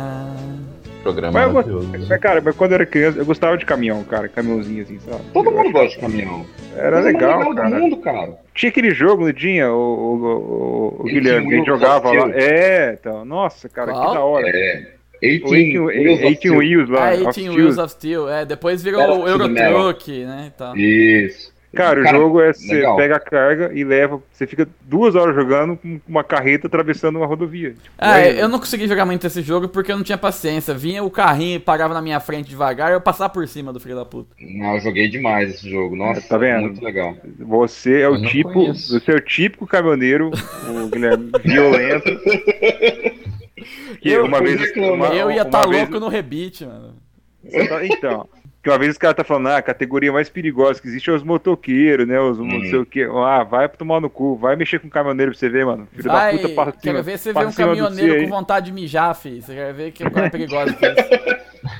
[1.03, 4.27] Programa Mas, mas, cara, mas quando eu era criança, eu gostava de caminhão, cara.
[4.27, 5.23] Caminhãozinho assim, sabe?
[5.33, 6.45] Todo Eu mundo gosta de caminhão.
[6.75, 7.69] Era legal, legal cara.
[7.69, 8.37] do mundo, cara.
[8.53, 9.71] Tinha aquele jogo, não tinha?
[9.71, 12.31] O, o, o, o Guilherme, que a gente jogava lá.
[12.33, 13.23] É, então.
[13.23, 14.07] Nossa, cara, Qual?
[14.07, 14.49] que da hora.
[14.49, 14.99] É.
[15.21, 17.09] O 18 Eighteen Wheels lá.
[17.09, 17.53] Ah, of 18 Steel.
[17.53, 18.29] Wheels of Steel.
[18.29, 19.27] É, depois virou Era o.
[19.27, 20.51] Eurotruck, né?
[20.57, 20.77] Tal.
[20.77, 21.53] Isso.
[21.75, 22.95] Cara, o Cara, jogo é você legal.
[22.95, 24.19] pega a carga e leva.
[24.31, 27.71] Você fica duas horas jogando com uma carreta atravessando uma rodovia.
[27.73, 30.73] Tipo, Ah, é- eu não consegui jogar muito esse jogo porque eu não tinha paciência.
[30.73, 33.79] Vinha o carrinho e parava na minha frente devagar e eu passava por cima do
[33.79, 34.29] filho da puta.
[34.41, 35.95] Não, eu joguei demais esse jogo.
[35.95, 36.61] Nossa, Tá vendo?
[36.63, 37.15] muito legal.
[37.37, 38.51] Você é o tipo.
[38.51, 38.99] conheço.
[38.99, 40.31] Você é o típico caminhoneiro,
[40.67, 42.19] o Guilherme, violento.
[44.01, 44.59] Que Eu uma vez.
[44.75, 46.95] uma- eu ia estar vez- louco no rebite, mano.
[47.67, 48.27] Tá- Então,
[48.61, 51.13] que uma vez os caras tá falando, ah, a categoria mais perigosa que existe é
[51.13, 52.19] os motoqueiros, né?
[52.19, 53.03] Os não sei o que.
[53.03, 55.87] Ah, vai tomar no cu, vai mexer com o caminhoneiro pra você ver, mano.
[55.93, 58.71] Filho Vai, da puta, passa quero cima- ver você ver um caminhoneiro com vontade de
[58.73, 59.41] mijar, filho.
[59.41, 60.99] Você quer ver que o cara é perigoso que isso.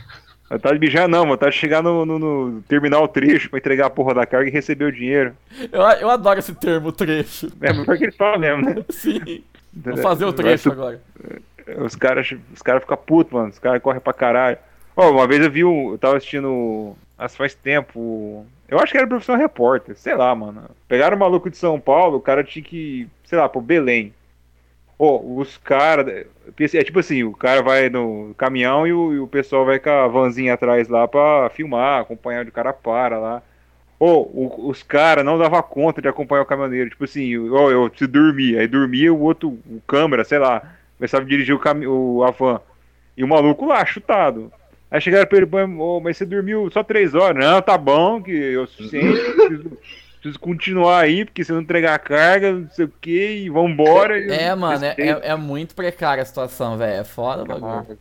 [0.49, 3.85] Vontade de mijar não, vontade de chegar no, no, no terminar o trecho pra entregar
[3.85, 5.33] a porra da carga e receber o dinheiro.
[5.71, 7.51] Eu, eu adoro esse termo, trecho.
[7.61, 8.83] É, mas que eles falam mesmo, né?
[8.89, 9.43] Sim.
[9.71, 10.99] Vamos fazer o trecho agora.
[11.77, 13.49] Os caras os cara ficam putos, mano.
[13.49, 14.57] Os caras correm pra caralho.
[14.99, 19.07] Ó, uma vez eu vi, eu tava assistindo, que faz tempo, eu acho que era
[19.07, 20.69] profissão repórter, sei lá, mano.
[20.89, 24.13] Pegaram o maluco de São Paulo, o cara tinha que, sei lá, pro Belém.
[24.99, 26.25] Ó, os caras,
[26.75, 29.89] é tipo assim, o cara vai no caminhão e o, e o pessoal vai com
[29.89, 33.43] a vanzinha atrás lá pra filmar, acompanhar onde o cara para lá.
[33.99, 36.89] Ô, o- os caras não davam conta de acompanhar o caminhoneiro.
[36.91, 38.57] Tipo assim, ó, eu preciso dormir.
[38.59, 40.63] Aí dormia o outro, o câmera, sei lá,
[40.97, 42.61] começava a dirigir o, cami o a van.
[43.17, 44.51] E o maluco lá, chutado.
[44.91, 45.47] Aí chegaram pra ele,
[45.79, 47.43] "Ô, mas você dormiu só três horas.
[47.43, 49.19] Não, tá bom, que é o suficiente.
[49.35, 49.77] Preciso,
[50.21, 54.17] preciso continuar aí, porque se não entregar a carga, não sei o que, e vambora.
[54.17, 56.99] e- É, mano, é, é, é muito precária a situação, velho.
[57.01, 57.97] É foda o bagulho.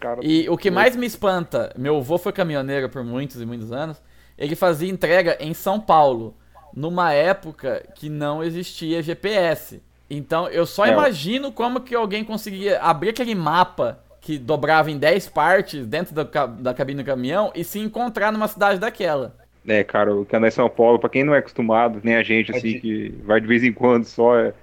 [0.00, 3.72] Cara, E o que mais me espanta, meu avô foi caminhoneiro por muitos e muitos
[3.72, 4.02] anos,
[4.36, 6.36] ele fazia entrega em São Paulo,
[6.74, 9.80] numa época que não existia GPS.
[10.10, 14.96] Então eu só É, imagino como que alguém conseguia abrir aquele mapa que dobrava em
[14.98, 19.36] 10 partes dentro da, da cabine do caminhão e se encontrar numa cidade daquela.
[19.68, 22.22] É, cara, o que andar em São Paulo, pra quem não é acostumado, nem a
[22.22, 24.54] gente, É assim, de- que vai de vez em quando só, é-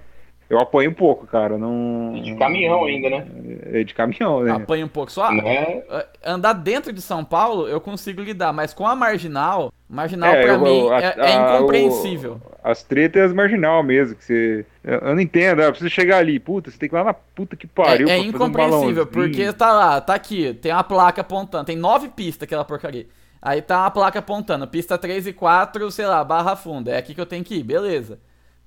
[0.50, 2.20] eu apanho um pouco, cara, não...
[2.20, 3.26] De caminhão ainda, né?
[3.72, 4.50] É de caminhão, né?
[4.52, 5.28] Apanha um pouco só.
[5.30, 10.42] Ah, Andar dentro de São Paulo eu consigo lidar, mas com a marginal, marginal É,
[10.42, 12.40] pra eu- mim a- é, é a- incompreensível.
[12.64, 14.66] As tretas é as marginal mesmo, que você...
[14.82, 17.14] Eu eu não entendo, ah, precisa chegar ali, puta, você tem que ir lá na
[17.14, 19.06] puta que pariu é, é um incompreensível, balãozinho.
[19.06, 23.06] porque tá lá, tá aqui, tem uma placa apontando, tem nove pistas aquela porcaria.
[23.40, 27.14] Aí tá uma placa apontando, pista 3 e 4, sei lá, barra funda, é aqui
[27.14, 28.18] que eu tenho que ir, beleza.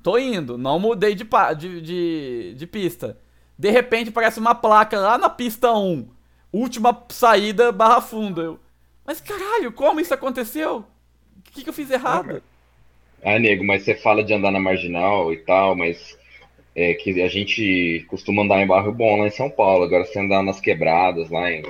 [0.04, 1.26] Tô indo, não mudei de,
[1.58, 3.18] de, de, de pista.
[3.58, 6.08] De repente aparece uma placa lá na pista 1,
[6.52, 8.42] última saída, barra funda.
[8.42, 8.60] Eu,
[9.06, 10.86] mas caralho, como isso aconteceu?
[11.48, 12.42] O que, que eu fiz errado?
[13.24, 16.18] Ah, nego, mas você fala de andar na marginal e tal, mas
[16.76, 19.84] é, que a gente costuma andar em bairro bom lá em São Paulo.
[19.84, 21.64] Agora, se andar nas quebradas, lá em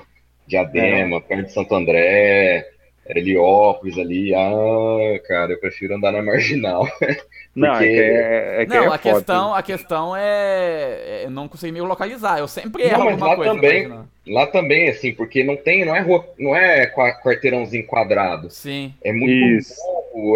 [0.48, 2.68] Diadema, perto de Santo André,
[3.08, 6.88] Heliópolis ali, ah, cara, eu prefiro andar na marginal.
[7.56, 11.30] Não, é Porque- que é, é que não, é a questão, a questão é, é
[11.30, 12.38] não conseguir me localizar.
[12.38, 13.54] Eu sempre erro Não, mas alguma lá coisa.
[13.54, 14.00] também-.
[14.28, 18.50] Lá também, assim, porque não tem, não é rua, não é qua- quarteirãozinho quadrado.
[18.50, 18.94] Sim.
[19.02, 19.74] É muito Isso.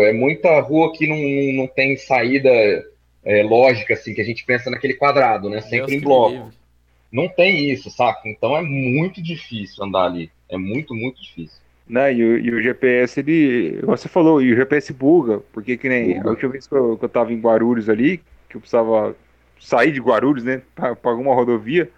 [0.04, 1.18] é muita rua que não,
[1.62, 2.50] não tem saída
[3.26, 5.60] é, lógica, assim, que a gente pensa naquele quadrado, né?
[5.60, 6.52] Sempre Deus em que me bloco.
[7.12, 8.30] Não tem isso, saca?
[8.30, 10.32] Então é muito difícil andar ali.
[10.48, 11.60] É muito, muito difícil.
[11.90, 12.14] Né?
[12.14, 13.80] E, o, e o GPS, ele.
[13.84, 16.28] Você falou, e o GPS buga, porque que nem Buga.
[16.28, 19.16] a última vez que eu, que eu tava em Guarulhos ali, que eu precisava
[19.60, 20.62] sair de Guarulhos, né?
[20.76, 21.90] Pra, pra alguma rodovia,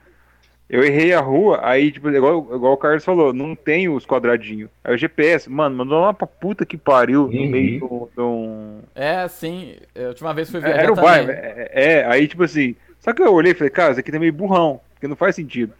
[0.69, 4.69] eu errei a rua, aí, tipo, igual, igual o Carlos falou, não tem os quadradinhos.
[4.81, 7.49] Aí o GPS, mano, mandou lá pra puta que pariu no Uhum.
[7.49, 8.79] meio de um.
[8.95, 9.75] É, sim.
[9.93, 13.21] A última vez fui viajar Era o bairro, é, é, aí tipo assim, só que
[13.21, 15.73] eu olhei e falei, cara, isso aqui tá meio burrão, porque não faz sentido.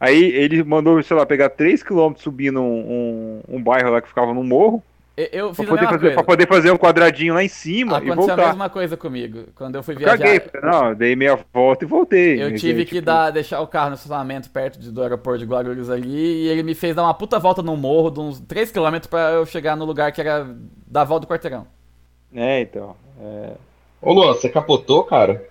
[0.00, 4.32] Aí ele mandou, sei lá, pegar 3km subindo um, um, um bairro lá que ficava
[4.32, 4.82] num morro,
[5.14, 8.10] Eu, pra fiz a poder, fazer, pra poder fazer um quadradinho lá em cima e
[8.10, 8.46] Aconteceu a voltar.
[8.48, 9.44] mesma coisa comigo.
[9.54, 12.42] Quando eu fui viajar, caguei, não, dei meia volta e voltei.
[12.42, 15.44] eu tive que tipo, dar, deixar o carro no estacionamento perto de- do aeroporto de
[15.44, 19.06] Guarulhos ali e ele me fez dar uma puta volta num morro de uns 3km
[19.06, 20.48] pra eu chegar no lugar que era
[20.86, 21.66] da volta do quarteirão.
[22.34, 22.96] É, então.
[23.20, 23.52] é.
[24.00, 25.46] Ô, Luan, você capotou, cara?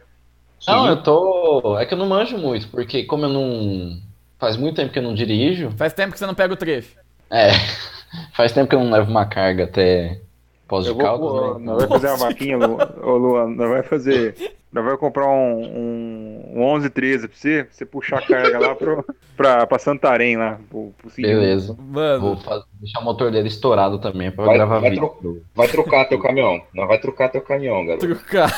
[0.68, 0.90] Não, Sumiu?
[0.90, 1.78] eu tô.
[1.78, 4.02] É que eu não manjo muito, porque como eu não.
[4.40, 5.72] Faz muito tempo que eu não dirijo.
[5.78, 6.96] Faz tempo que você não pega o trecho.
[7.30, 7.50] É.
[8.34, 10.20] Faz tempo que eu não levo uma carga até
[10.68, 11.66] Pós de Caldas, pô, né?
[11.66, 14.36] nós vai fazer uma vaquinha, ô Luan, nós vai fazer,
[14.72, 18.60] nós vai comprar um, um, um 11 13 pra você, pra você puxar a carga
[18.60, 21.12] lá pro, pra, pra Santarém lá, pro, pro.
[21.18, 21.76] Beleza.
[21.80, 25.44] Mano, Vou fa- deixar o motor dele estourado também pra Vai- gravar vai vídeo.
[25.56, 26.62] Vai trocar teu caminhão.
[26.74, 28.06] Não vai trocar teu caminhão, garoto.
[28.08, 28.52] trucar.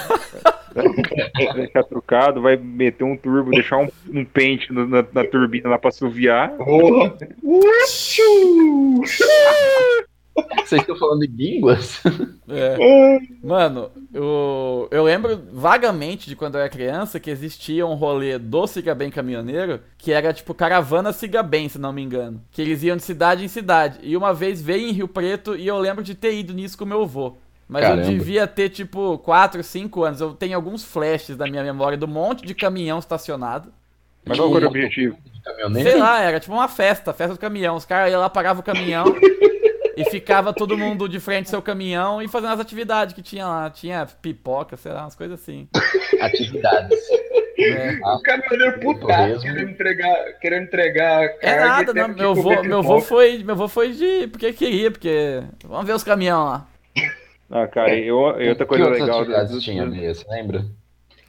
[0.74, 5.70] Vai deixar trucado, vai meter um turbo, deixar um, um pente no- na, na turbina
[5.70, 5.92] lá pra.
[5.92, 7.14] Porra.
[10.66, 12.02] Vocês estão falando de línguas?
[12.48, 12.78] É.
[13.44, 18.66] Mano, eu, eu lembro vagamente de quando eu era criança que existia um rolê do
[18.66, 22.42] Siga Bem Caminhoneiro que era tipo caravana Siga Bem, se não me engano.
[22.50, 24.00] Que eles iam de cidade em cidade.
[24.02, 26.86] E uma vez veio em Rio Preto e eu lembro de ter ido nisso com
[26.86, 27.36] meu avô.
[27.72, 28.02] Mas Caramba.
[28.02, 30.20] eu devia ter tipo 4, 5 anos.
[30.20, 33.72] Eu tenho alguns flashes da minha memória do monte de caminhão estacionado.
[34.26, 35.18] Mas qual era o objetivo?
[35.42, 35.90] Caminhoneiro?
[35.90, 37.78] Sei lá, era tipo uma festa, festa do caminhão.
[37.78, 39.06] Os caras iam lá, paravam o caminhão
[39.96, 43.48] e ficava todo mundo de frente ao seu caminhão e fazendo as atividades que tinha
[43.48, 43.70] lá.
[43.70, 45.70] Tinha pipoca, sei lá, umas coisas assim.
[46.20, 47.00] Atividades.
[47.58, 49.42] É, O caminhoneiro Torresmo.
[49.44, 52.10] querendo entregar, querendo entregar é nada, não.
[52.10, 53.42] Meu vô, meu vô foi.
[53.46, 54.28] Meu vô foi de.
[54.28, 55.42] Porque queria, porque.
[55.64, 56.68] Vamos ver os caminhão lá.
[57.52, 59.20] Ah, cara, eu, e outra que coisa outras legal.
[59.20, 60.66] atividades do- do- tinha, Meia, você lembra?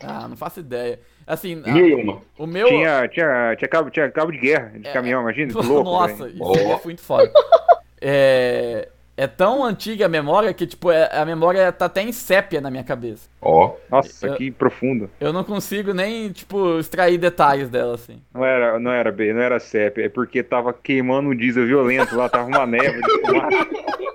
[0.03, 1.01] Ah, não faço ideia.
[1.27, 2.21] Assim, a- Mil e uma.
[2.39, 2.67] o meu.
[2.67, 5.85] Tinha, tinha, tinha, cabo, tinha cabo de guerra de É, caminhão, imagina, que louco.
[5.85, 6.35] Nossa, velho.
[6.35, 7.31] isso é muito foda.
[8.05, 12.61] É, é tão antiga a memória que, tipo, é- a memória tá até em sépia
[12.61, 13.29] na minha cabeça.
[13.41, 13.77] Ó.
[13.89, 15.09] Nossa, Eu- que profundo.
[15.21, 18.21] Eu não consigo nem, tipo, extrair detalhes dela, assim.
[18.35, 22.17] Não era, não era B, não era CEP, é porque tava queimando um diesel violento
[22.17, 23.69] lá, tava uma neve de fumaça.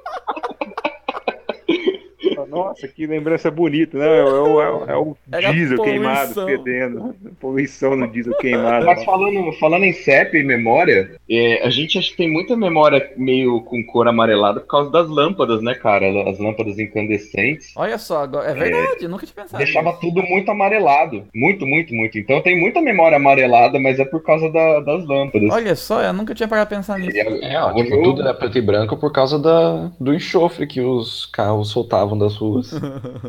[2.49, 4.19] Nossa, que lembrança bonita, né?
[4.19, 7.15] É o, é o- é diesel queimado, fedendo.
[7.39, 8.85] Poluição no diesel queimado.
[8.85, 13.11] Mas falando, falando em CEP e memória, é, a gente acha que tem muita memória
[13.17, 16.07] meio com cor amarelada por causa das lâmpadas, né, cara?
[16.29, 17.71] As lâmpadas incandescentes.
[17.75, 19.57] Olha só, agora, é verdade, eu nunca tinha pensado.
[19.63, 20.01] Deixava nisso.
[20.01, 21.23] tudo muito amarelado.
[21.33, 22.17] Muito, muito, muito.
[22.17, 25.49] Então tem muita memória amarelada, mas é por causa da- das lâmpadas.
[25.51, 27.17] Olha só, eu nunca tinha parado pra pensar nisso.
[27.17, 30.81] A- É, ó, tipo, tudo era preto e branco por causa da, do enxofre que
[30.81, 32.73] os carros soltavam das ruas.
[32.73, 32.79] Hum,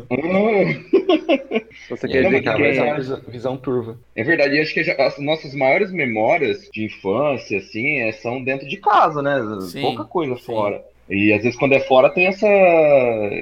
[1.89, 3.97] Você quer dizer que essa visão, visão turva.
[4.15, 8.67] é verdade, e acho que as nossas maiores memórias de infância, assim, é, são dentro
[8.67, 9.39] de casa, né?
[9.61, 10.45] Sim, Pouca coisa sim.
[10.45, 10.83] fora.
[11.09, 12.47] E às vezes quando é fora tem essa,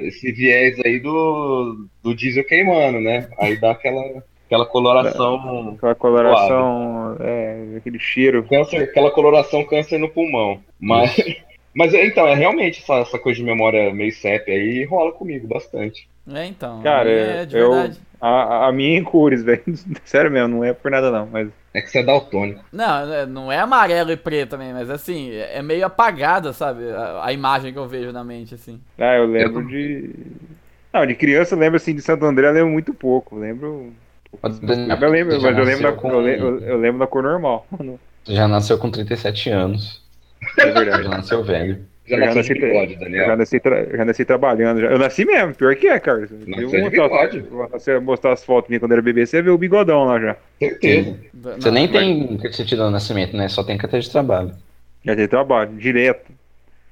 [0.02, 3.28] esse viés aí do, do diesel queimando, né?
[3.38, 5.74] Aí dá aquela, aquela coloração.
[5.76, 8.42] aquela coloração, é, aquele cheiro.
[8.48, 10.60] Câncer, aquela coloração câncer no pulmão.
[10.80, 11.14] Mas,
[11.78, 15.46] mas é, então, é realmente essa, essa coisa de memória meio CEP aí rola comigo
[15.46, 16.08] bastante.
[16.30, 16.82] É, então.
[16.82, 17.98] Cara, é de eu- verdade.
[18.20, 19.62] A, a minha em cores, velho.
[20.04, 22.64] Sério mesmo, não é por nada não, mas É que você é daltônico.
[22.72, 26.90] Não, é- não é amarelo e preto também, mas assim, é meio apagada, sabe?
[26.90, 28.80] A, a imagem que eu vejo na mente, assim.
[28.98, 30.10] Ah, eu lembro de.
[30.92, 33.36] Não, de criança eu lembro assim de Santo André, eu lembro muito pouco.
[33.36, 33.92] Eu lembro.
[34.42, 34.68] Mas Eu
[35.10, 37.66] lembro, mas eu lembro, da, nasceu com- eu, le- eu- eu lembro da cor normal.
[38.24, 40.02] você já nasceu com 37 anos.
[40.58, 41.02] É verdade.
[41.04, 41.78] Já nasceu velho.
[42.06, 43.26] Já de nasci, bigode, Daniel.
[43.26, 44.80] já nasci, tra- já nasci trabalhando.
[44.80, 44.86] já.
[44.86, 46.20] Eu nasci mesmo, pior que é, cara.
[46.22, 46.28] Eu
[46.70, 49.58] vou de mostrar, vou você mostrar as fotos minhas quando era bebê, você vê o
[49.58, 50.36] bigodão lá já.
[50.58, 51.16] Certeza.
[51.58, 53.46] Você nem tem certidão de nascimento, né?
[53.48, 54.52] Só tem carteira de trabalho.
[55.04, 56.32] Já tem trabalho, direto.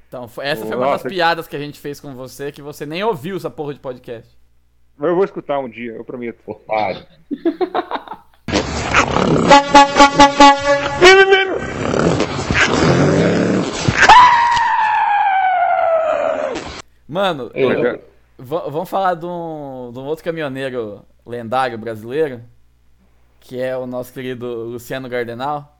[0.06, 1.08] Então, essa foi uma das Nossa.
[1.08, 4.28] piadas que a gente fez com você, que você nem ouviu essa porra de podcast.
[4.98, 6.38] Mas eu vou escutar um dia, eu prometo.
[6.46, 7.00] Otário.
[17.08, 18.02] Mano, Eu-
[18.38, 22.42] vamos falar de um, de um outro caminhoneiro lendário brasileiro,
[23.40, 25.72] que é o nosso querido Luciano Gardenal.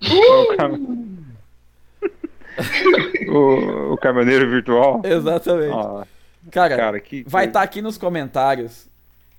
[3.28, 5.02] o, o, caminhoneiro virtual.
[5.04, 5.74] Exatamente.
[5.74, 6.06] Ah,
[6.50, 7.24] cara, cara, que.
[7.26, 8.88] vai estar aqui nos comentários.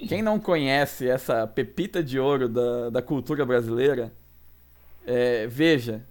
[0.08, 4.12] Quem não conhece essa pepita de ouro da, da cultura brasileira,
[5.06, 6.02] é, veja.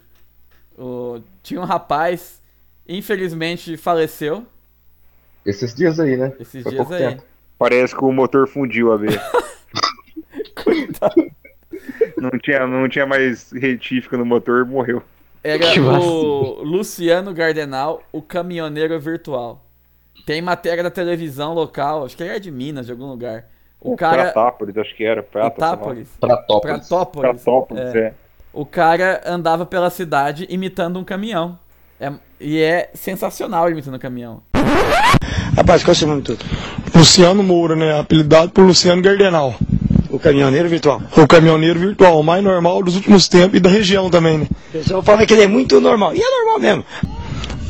[0.77, 2.41] O- tinha um rapaz,
[2.87, 4.45] infelizmente faleceu
[5.45, 6.33] Esses dias aí, né?
[6.39, 7.09] esses Foi dias pouco aí.
[7.09, 7.23] tempo.
[7.57, 9.15] Parece que o motor fundiu a vez.
[12.17, 15.01] não, tinha, não tinha mais retífica no motor, morreu.
[15.43, 19.63] Era Que o Luciano Gardenal, o caminhoneiro virtual.
[20.25, 23.45] Tem matéria da televisão local, acho que ele é de Minas, de algum lugar.
[23.79, 24.25] O cara.
[24.31, 25.23] Pratápolis, acho que era.
[25.23, 25.67] Prata, lá.
[25.73, 26.09] Itápolis.
[26.19, 26.87] Pratópolis.
[26.87, 27.31] Pratópolis.
[27.43, 27.99] Pratópolis, É.
[27.99, 28.13] é.
[28.53, 31.57] O cara andava pela cidade imitando um caminhão.
[31.99, 34.43] É- e é sensacional imitando um caminhão.
[35.55, 36.39] Rapaz, qual é o seu nome todo?
[36.95, 37.99] Luciano Moura, né?
[37.99, 39.55] Apelidado por Luciano Gardenal.
[40.09, 41.01] O caminhoneiro virtual.
[41.15, 44.47] O caminhoneiro virtual, o mais normal dos últimos tempos e da região também, né?
[44.69, 46.13] O pessoal fala que ele é muito normal.
[46.13, 46.85] E é normal mesmo.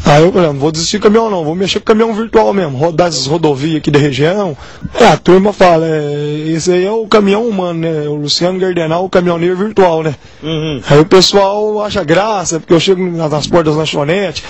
[0.06, 2.78] Aí eu falei, não vou desistir do caminhão não, vou mexer com caminhão virtual mesmo,
[2.78, 4.58] rodar essas rodovias aqui da região.
[5.00, 8.10] É, a turma fala, é, esse aí é o caminhão humano, né?
[8.10, 10.16] O Luciano Gardenal, o caminhoneiro virtual, né?
[10.42, 10.82] Uhum.
[10.90, 14.44] Aí o pessoal acha graça, porque eu chego nas portas das lanchonetes,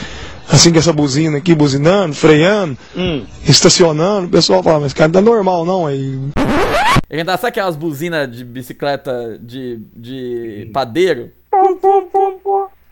[0.50, 3.26] assim com essa buzina aqui, buzinando, freando, Hum.
[3.48, 6.20] estacionando, o pessoal fala, mas esse cara não tá normal não, aí
[7.10, 11.32] Ele andava, sabe aquelas buzinas de bicicleta de, de padeiro?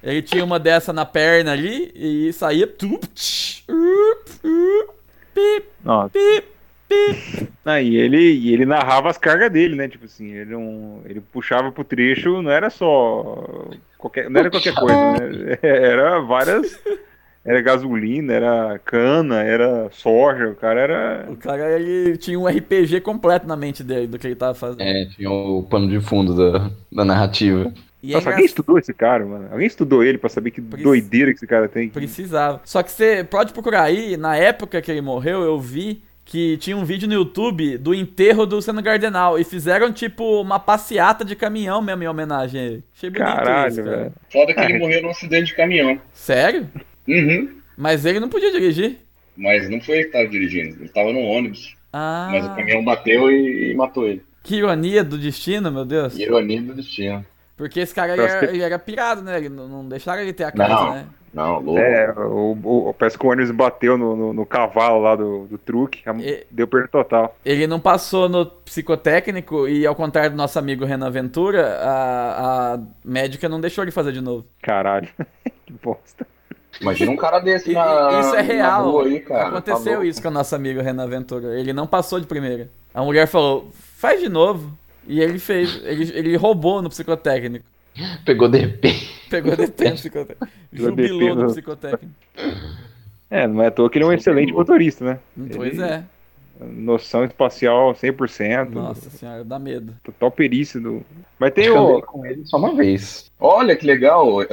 [0.04, 2.68] Ele tinha uma dessa na perna ali e saía.
[5.84, 6.12] Nossa.
[7.64, 9.88] Ah, e ele, e ele narrava as cargas dele, né?
[9.88, 13.68] Tipo assim, ele, não, ele puxava pro trecho, não era só.
[13.97, 15.58] Qualquer, não era qualquer coisa, né?
[15.62, 16.80] Era várias.
[17.46, 21.26] Era gasolina, era cana, era soja, o cara era.
[21.30, 24.82] O cara ele tinha um RPG completo na mente dele do que ele tava fazendo.
[24.82, 27.72] É, tinha o pano de fundo da, da narrativa.
[28.04, 29.48] E é Nossa, engra- alguém estudou esse cara, mano?
[29.52, 31.90] Alguém estudou ele pra saber que Prec- doideira que esse cara tem?
[31.90, 32.62] Precisava.
[32.66, 36.78] Só que você pode procurar aí, na época que ele morreu, eu vi que tinha
[36.78, 39.40] um vídeo no YouTube do enterro do Luciano Gardenal.
[39.40, 42.84] E fizeram, tipo, uma passeata de caminhão mesmo em homenagem a ele.
[42.96, 43.98] Achei bonito Caralho, isso, cara.
[43.98, 44.12] velho.
[44.32, 46.00] Foda que ele morreu num acidente de caminhão.
[46.14, 46.68] Sério?
[47.10, 47.49] Uhum.
[47.78, 48.97] Mas ele não podia dirigir.
[49.36, 51.76] Mas não foi ele que tava dirigindo, ele tava no ônibus.
[51.91, 54.22] Ah, Mas o caminhão bateu e, e matou ele.
[54.43, 56.18] que ironia do destino, meu Deus.
[56.18, 57.26] Ironia do destino.
[57.57, 59.38] Porque esse cara ele era, que- ele era pirado, né?
[59.38, 60.93] Ele não, não deixaram ele ter a casa, Não.
[60.93, 61.05] né?
[61.34, 61.80] Não, louco.
[61.80, 62.57] É, o,
[62.89, 66.45] o, parece que o ônibus bateu no, no, no cavalo lá do, do truque, E-
[66.49, 67.38] deu perda total.
[67.45, 72.80] Ele não passou no psicotécnico e, ao contrário do nosso amigo Renan Ventura, a, a
[73.05, 74.45] médica não deixou ele fazer de novo.
[74.62, 75.07] Caralho,
[75.66, 76.26] que bosta.
[76.82, 78.89] Imagina um cara desse na, isso é real.
[78.91, 79.47] rua aí, cara.
[79.49, 81.59] Aconteceu Tá isso com o nosso amigo Renan Ventura.
[81.59, 82.70] Ele não passou de primeira.
[82.93, 84.72] A mulher falou, faz de novo.
[85.07, 85.82] E ele fez.
[85.84, 87.65] Ele, ele roubou no psicotécnico.
[88.26, 88.93] Pegou DP.
[89.30, 90.47] Pegou DP no psicotécnico.
[90.72, 92.13] Pegou Jubilou DP no no- psicotécnico.
[93.30, 95.20] É, não é à toa que ele é um excelente motorista, né?
[95.55, 96.03] Pois Ele- é.
[96.61, 98.70] Noção espacial 100%.
[98.72, 99.93] Nossa senhora, dá medo.
[100.03, 101.03] Total perícia do.
[101.39, 102.01] Mas tem o.
[102.01, 103.32] com ele só uma vez.
[103.39, 104.41] Olha que legal.
[104.43, 104.47] eh,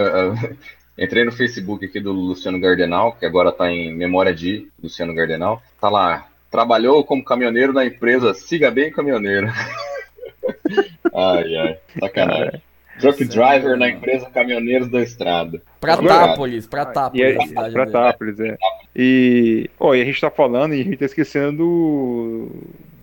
[0.99, 5.63] Entrei no Facebook aqui do Luciano Gardenal, que agora tá em memória de Luciano Gardenal.
[5.81, 6.27] Tá lá.
[6.51, 9.49] Trabalhou como caminhoneiro na empresa Siga Bem Caminhoneiro.
[11.15, 11.79] ai, ai.
[12.01, 12.63] Sacanagem.
[12.99, 13.77] Truck Nossa, driver mano.
[13.77, 15.61] na empresa Caminhoneiros da Estrada.
[15.79, 17.27] Pratápolis, E Pratápolis.
[17.27, 17.93] aí, a cidade pra dele.
[17.93, 18.57] Tápolis, é.
[18.95, 22.51] E, ó, e a gente tá falando e a gente tá esquecendo do-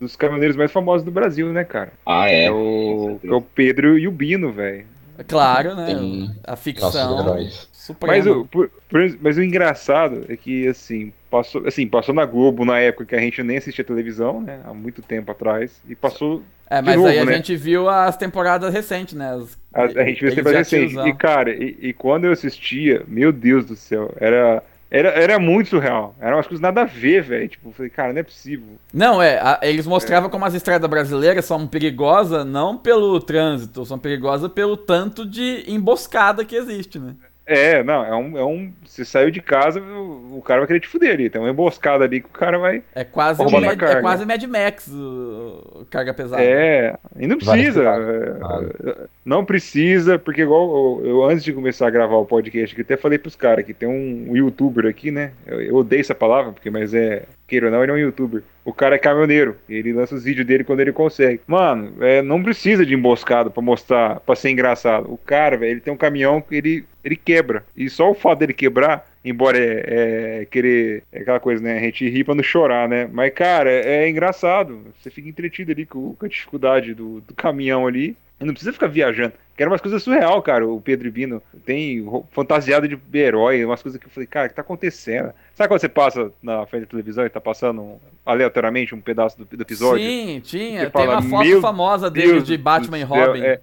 [0.02, 1.94] dos caminhoneiros mais famosos do Brasil, né, cara?
[2.08, 2.52] Ah, É, é.
[2.52, 4.88] o, que é o Pedro e o Bino, velho.
[5.28, 5.86] Claro, né?
[5.86, 7.70] Tem A nossos ficção heróis.
[7.86, 8.18] Suprema.
[8.18, 12.66] Mas o, por- por- mas o engraçado é que, assim, passou, assim, passou na Globo
[12.66, 14.60] na época que a gente nem assistia televisão, né?
[14.66, 15.82] Há muito tempo atrás.
[15.88, 16.44] E passou.
[16.70, 17.34] É, mas novo, aí a né?
[17.36, 19.34] gente viu as temporadas recentes, né?
[19.36, 20.88] As- A, a gente viu eles sempre já recente.
[20.90, 21.08] tiozão.
[21.08, 24.64] E, cara, e, e quando eu assistia, meu Deus do céu, era.
[24.96, 26.16] Era, era muito surreal.
[26.22, 27.48] Eram umas coisas nada a ver, velho.
[27.50, 28.78] Tipo, falei, cara, não é possível.
[28.94, 33.98] Não, é, a- eles mostravam como as estradas brasileiras são perigosas não pelo trânsito, são
[33.98, 37.16] perigosas pelo tanto de emboscada que existe, né?
[37.46, 38.72] É, não, é um, é um.
[38.86, 41.30] Você saiu de casa, o, o cara vai querer te fuder ali.
[41.30, 42.82] Tem uma emboscada ali que o cara vai.
[42.96, 44.02] É quase, um Mad, é carga.
[44.02, 46.42] quase Mad Max o, o carga pesada.
[46.42, 47.84] É, e não precisa.
[47.84, 52.82] é, Não precisa, porque igual eu, eu, antes de começar a gravar o podcast, que
[52.82, 55.32] até falei pros caras que tem um youtuber aqui, né?
[55.46, 57.24] Eu, eu odeio essa palavra, porque mas é.
[57.54, 58.42] Queira ou não, ele é um youtuber.
[58.66, 59.56] O cara é caminhoneiro.
[59.70, 61.42] Ele lança os vídeos dele quando ele consegue.
[61.46, 65.14] Mano, é, não precisa de emboscado pra mostrar, pra ser engraçado.
[65.14, 67.64] O cara, velho, ele tem um caminhão que ele, ele quebra.
[67.78, 71.04] E só o fato dele quebrar, embora é, é querer.
[71.12, 71.78] É aquela coisa, né?
[71.78, 73.08] A gente ri pra não chorar, né?
[73.14, 74.82] Mas, cara, é, é engraçado.
[75.00, 78.18] Você fica entretido ali com, com a dificuldade do, do caminhão ali.
[78.40, 79.34] Não precisa ficar viajando.
[79.56, 80.68] Quero umas coisas surreal, cara.
[80.68, 84.56] O Pedro Ibino tem fantasiado de herói, umas coisas que eu falei, cara, o que
[84.56, 85.32] tá acontecendo?
[85.54, 89.46] Sabe quando você passa na frente da televisão e tá passando aleatoriamente um pedaço do,
[89.46, 90.04] do episódio?
[90.04, 90.82] Sim, tinha.
[90.82, 93.42] Tem fala, uma foto "Meu famosa dele Deus de do Batman e céu, Robin.
[93.44, 93.62] É,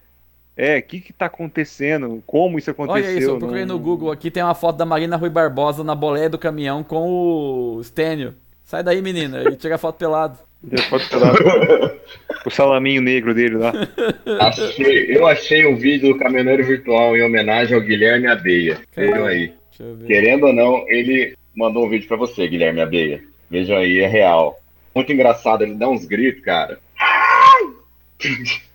[0.57, 2.23] é, o que que tá acontecendo?
[2.25, 3.03] Como isso aconteceu?
[3.11, 5.83] Olha isso, eu procurei Não- no Google aqui, tem uma foto da Marina Rui Barbosa
[5.83, 8.35] na boleia do caminhão com o Stênio.
[8.62, 10.39] Sai daí, menina, e tira a foto pelado.
[11.09, 11.35] Falar.
[12.45, 13.73] o salaminho negro dele lá.
[14.41, 18.79] Achei- eu achei um vídeo do caminhoneiro virtual em homenagem ao Guilherme Abeia.
[18.95, 19.53] Vejam aí.
[20.07, 23.23] Querendo ou não, ele mandou um vídeo pra você, Guilherme Abeia.
[23.51, 24.61] Vejam aí, é real.
[24.95, 26.79] Muito engraçado, ele dá uns gritos, cara.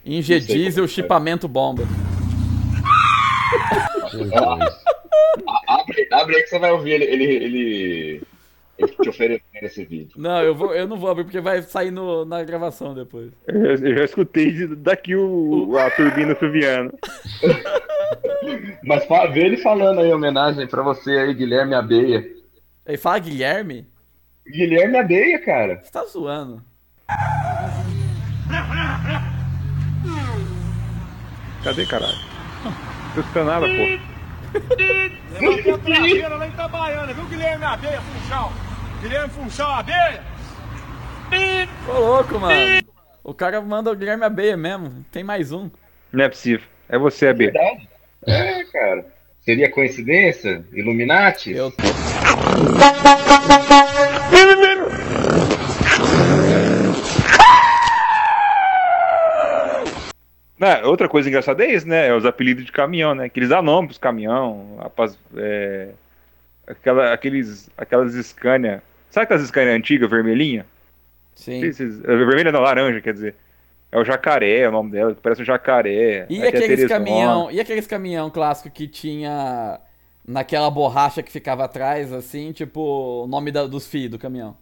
[0.03, 0.87] Inge diesel, é.
[0.87, 1.83] chipamento bomba.
[5.67, 8.21] Abre, abre aí que você vai ouvir ele, ele, ele,
[8.77, 10.13] ele te oferecendo esse vídeo.
[10.17, 13.31] Não, eu, vou, eu não vou abrir porque vai sair no, na gravação depois.
[13.47, 16.93] Eu já, eu já escutei daqui o, a turbina suviana.
[18.83, 22.23] Mas vê ele falando aí, em homenagem pra você aí, Guilherme Abeia.
[22.85, 23.87] Aí fala Guilherme?
[24.45, 25.81] Guilherme Abeia, cara.
[25.83, 26.61] Você tá zoando.
[31.63, 32.13] Cadê, caralho?
[32.63, 34.15] Não tô escutando nada, pô.
[35.39, 38.51] Levantei a traseira lá em Itabaiana, viu, Guilherme Abeia, Funchal?
[39.05, 40.23] Guilherme Funchal Abeia?
[41.87, 42.81] Ô louco, mano.
[43.23, 45.05] O cara manda o Guilherme Abeia mesmo.
[45.11, 45.69] Tem mais um.
[46.11, 46.65] Não é possível.
[46.89, 47.51] É você, AB.
[47.51, 47.87] Verdade.
[48.25, 49.05] É, cara.
[49.41, 50.65] Seria coincidência?
[50.73, 51.51] Illuminati?
[51.51, 51.71] Eu
[60.57, 62.07] Né, outra coisa engraçada é isso, né?
[62.07, 63.29] É os apelidos de caminhão, né?
[63.29, 64.77] Que eles dão nome pros caminhão.
[64.79, 65.89] rapaz, é,
[66.65, 68.81] aquela, aqueles, aquelas Scania.
[69.15, 70.65] Sabe aquelas Scania antigas, vermelhinha?
[71.33, 71.63] Sim.
[71.63, 73.33] Esses, é, vermelha não, laranja, quer dizer.
[73.89, 76.25] É o jacaré, é o nome dela, que parece um jacaré.
[76.29, 79.79] E Aí a aqueles caminhão, e aqueles caminhão clássico que tinha
[80.27, 84.57] naquela borracha que ficava atrás, assim, tipo, o nome da- dos fios do caminhão.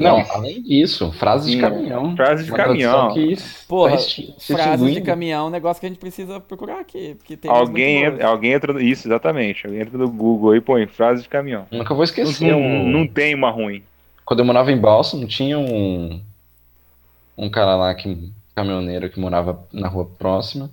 [0.00, 2.16] Não, além disso, frases de caminhão.
[2.16, 3.14] frase de caminhão.
[3.14, 3.36] Que
[3.68, 7.36] Porra, se Frases de caminhão é um negócio que a gente precisa procurar aqui, porque
[7.36, 8.80] tem Alguém, entra, alguém entra no.
[8.80, 9.66] Isso, exatamente.
[9.66, 11.66] Alguém entra no Google aí e põe frase de caminhão.
[11.70, 12.50] Nunca vou esquecer.
[12.50, 13.82] Não, um- não tem uma ruim.
[14.24, 16.20] Quando eu morava em Boston, tinha um,
[17.36, 20.70] um cara lá que caminhoneiro que morava na rua próxima.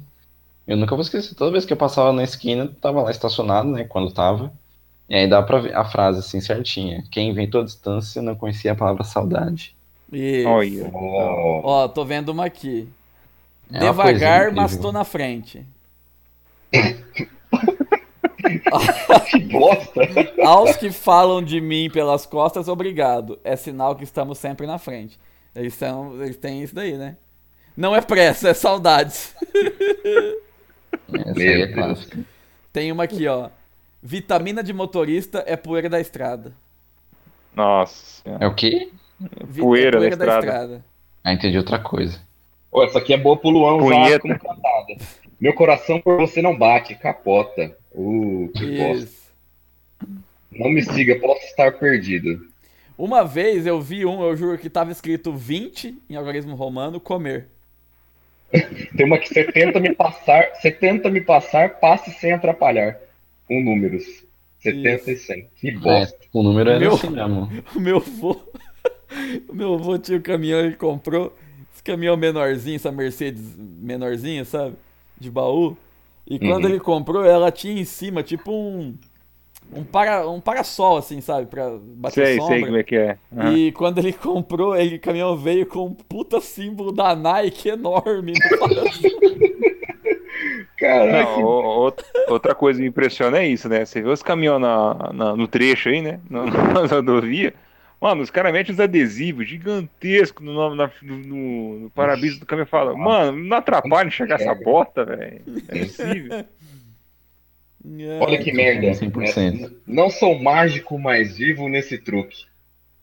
[0.67, 1.33] Eu nunca vou esquecer.
[1.35, 3.83] Toda vez que eu passava na esquina, tava lá estacionado, né?
[3.85, 4.51] Quando tava.
[5.09, 7.03] E aí dá pra ver a frase assim certinha.
[7.11, 9.75] Quem inventou a distância não conhecia a palavra saudade.
[10.11, 10.47] Isso.
[10.47, 10.89] Olha.
[10.93, 12.89] Oh, Ó, tô vendo uma aqui.
[13.71, 14.81] É uma Devagar, mas incrível.
[14.81, 15.65] tô na frente.
[19.29, 20.01] que bosta!
[20.43, 23.39] Aos que falam de mim pelas costas, obrigado.
[23.43, 25.19] É sinal que estamos sempre na frente.
[25.55, 27.17] Eles, são, eles têm isso daí, né?
[27.75, 29.35] Não é pressa, é saudades.
[31.13, 32.19] Essa Meu aí é clássica.
[32.71, 33.49] Tem uma aqui, ó.
[34.01, 36.53] Vitamina de motorista é poeira da estrada.
[37.55, 38.43] Nossa senhora.
[38.43, 38.91] É o quê?
[39.45, 40.85] Vi- Poeira da estrada.
[41.23, 42.19] Ah, entendi outra coisa.
[42.69, 44.97] Pô, essa aqui é boa pro Luan usar como cantada.
[45.39, 47.75] Meu coração por você não bate, capota.
[47.91, 49.17] Uh, que bosta.
[50.51, 52.47] Não me siga, posso estar perdido.
[52.97, 57.47] Uma vez eu vi um, eu juro que tava escrito 20 em algarismo romano, comer.
[58.95, 62.97] Tem uma que você tenta me passar, você tenta me passar, passe sem atrapalhar.
[63.47, 64.03] Com números.
[64.59, 65.49] 70 e 100.
[65.55, 66.17] Que É, bosta.
[66.33, 67.49] o número era Meu- assim mesmo.
[67.75, 68.35] O meu avô.
[69.49, 71.33] O meu avô tinha o caminhão, ele comprou
[71.73, 74.75] esse caminhão menorzinho, essa Mercedes menorzinha, sabe?
[75.17, 75.77] De baú.
[76.29, 76.71] E quando Uhum.
[76.71, 78.95] ele comprou, ela tinha em cima, tipo um.
[79.73, 81.45] Um, para, um parasol, assim, sabe?
[81.47, 82.55] Pra bater Sei, sombra.
[82.55, 83.17] sei como é que é.
[83.35, 83.53] Aham.
[83.57, 88.33] E quando ele comprou, ele o caminhão veio com um puta símbolo da Nike enorme
[88.51, 89.11] no parasol.
[90.77, 91.31] Caraca.
[91.31, 93.85] Não, o- outra- outra coisa que me impressiona é isso, né?
[93.85, 96.19] Você vê os caminhões na, na- no trecho aí, né?
[96.29, 96.43] Na,
[96.83, 97.53] na rodovia.
[97.99, 102.45] Mano, os caras metem uns adesivos gigantescos no, nome- na- no, no, no para-brisa do
[102.45, 105.41] caminhão e falam, mano, não atrapalha enxergar essa bota, velho.
[105.67, 106.33] É possível.
[107.99, 108.19] É.
[108.19, 108.87] Olha que merda.
[108.91, 109.65] 100%.
[109.65, 112.45] É, não sou mágico, mas vivo nesse truque.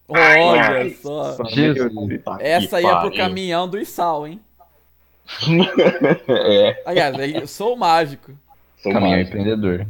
[0.07, 1.43] Olha só.
[1.47, 2.23] Jesus.
[2.23, 4.41] Tá Essa é pro caminhão do Isal, hein?
[6.29, 8.33] É, Aliás, eu sou mágico.
[8.77, 9.37] sou Caminhão mágico.
[9.39, 9.87] empreendedor.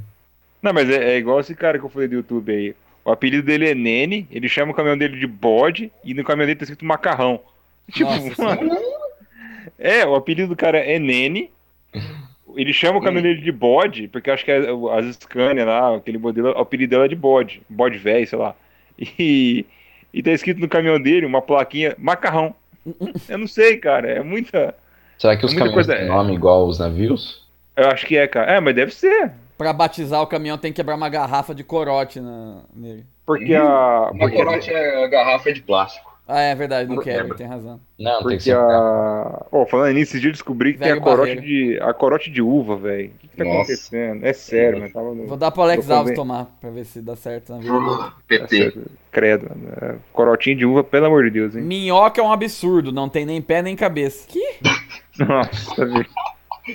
[0.63, 2.75] Não, mas é, é igual esse cara que eu falei do YouTube aí.
[3.05, 6.47] O apelido dele é Nene, ele chama o caminhão dele de bode e no caminhão
[6.47, 7.41] dele tá escrito macarrão.
[7.93, 8.75] Tipo, Nossa mano,
[9.79, 11.51] é, o apelido do cara é Nene.
[12.57, 14.59] Ele chama o caminhão dele de bode, porque eu acho que é
[14.97, 18.55] as Scania lá, aquele modelo, o apelido dela é de bode, bode velho, sei lá.
[19.19, 19.67] E,
[20.13, 22.55] e tá escrito no caminhão dele uma plaquinha macarrão.
[23.29, 24.75] Eu não sei, cara, é muita.
[25.25, 27.43] Será que É os muita caminhões coisa- têm nome igual os navios?
[27.75, 28.53] Eu acho que é, cara.
[28.53, 29.33] É, mas deve ser.
[29.57, 33.07] Pra batizar o caminhão tem que quebrar uma garrafa de corote na, nele.
[33.25, 34.11] Porque a.
[34.13, 36.13] Uma Porque, corote é a garrafa de plástico.
[36.27, 37.79] Ah, é verdade, não Não quebra, tem razão.
[37.99, 38.57] Não, tem que porque ser.
[38.57, 39.47] a.
[39.53, 41.43] Ó, falando nisso, esse dia eu descobri que tem Velho a corote, barreiro.
[41.43, 43.09] de, a corote de uva, velho.
[43.15, 43.57] O que, que tá Nossa.
[43.59, 44.25] acontecendo?
[44.27, 45.27] É sério, mas tava no.
[45.27, 47.73] Vou dar pro Alex Alves tomar, pra ver se dá certo na vida.
[47.75, 48.57] Tá PT.
[48.57, 48.91] certo.
[49.13, 49.51] Credo.
[49.83, 51.63] é, Corotinho de uva, pelo amor de Deus, hein?
[51.63, 54.27] Minhoca é um absurdo, não tem nem pé nem cabeça.
[54.27, 54.57] Que?
[55.19, 56.07] Nossa.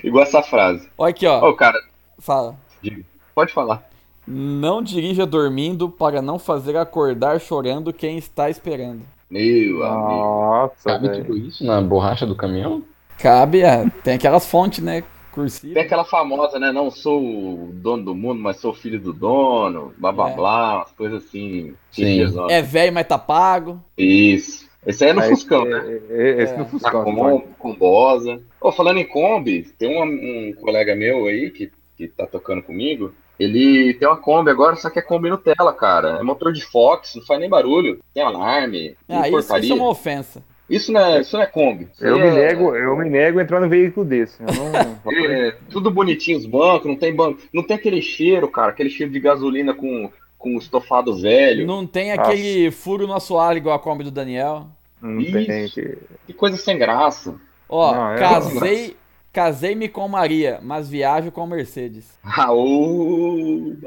[0.04, 0.88] Igual essa frase.
[0.98, 1.50] Olha aqui, ó.
[1.50, 1.80] Ô, cara,
[2.20, 2.56] Fala.
[2.82, 3.04] diga.
[3.34, 3.88] pode falar.
[4.28, 9.02] Não dirija dormindo para não fazer acordar chorando quem está esperando.
[9.30, 9.84] Meu amigo.
[9.84, 11.26] Nossa, Cabe velho.
[11.26, 12.84] tudo isso na borracha do caminhão?
[13.18, 15.04] Cabe, é, tem aquelas fontes, né?
[15.32, 15.74] Cursiva.
[15.76, 16.72] Tem aquela famosa, né?
[16.72, 19.94] Não sou o dono do mundo, mas sou filho do dono.
[19.98, 20.36] Blá blá É.
[20.36, 20.76] blá.
[20.78, 21.74] Umas coisas assim.
[21.92, 22.20] Sim.
[22.50, 23.80] É velho, mas tá pago.
[23.98, 24.69] Isso.
[24.86, 26.00] Esse aí é no Mas, Fuscão, é, né?
[26.10, 26.58] é, é, esse É.
[26.58, 27.04] no Tá Fuscão.
[27.04, 28.42] com, com Bosa.
[28.62, 33.14] Ô, falando em Kombi, tem um, um colega meu aí que, que tá tocando comigo.
[33.40, 36.18] Ele tem uma Kombi agora, só que é Kombi Nutella, cara.
[36.20, 38.00] É motor de Fox, não faz nem barulho.
[38.14, 39.64] Tem alarme, Ah, isso, porcaria.
[39.64, 40.44] isso é uma ofensa.
[40.70, 41.88] Isso não é, isso não é Kombi.
[41.92, 44.42] Isso Eu aí me é- nego, eu me nego a entrar no veículo desse.
[44.42, 44.50] Não.
[45.12, 49.12] É, tudo bonitinho os bancos, não tem banco, não tem aquele cheiro, cara, aquele cheiro
[49.12, 51.68] de gasolina com, com estofado velho.
[51.68, 54.66] Não tem aquele furo no assoalho igual a Kombi do Daniel.
[55.02, 55.32] Não Isso.
[55.34, 55.68] tem.
[55.70, 57.36] que- Que coisa sem graça.
[57.68, 58.98] Ó, Não, é casei,
[59.32, 62.18] casei-me com Maria, mas viajo com Mercedes.
[62.24, 63.78] Raul.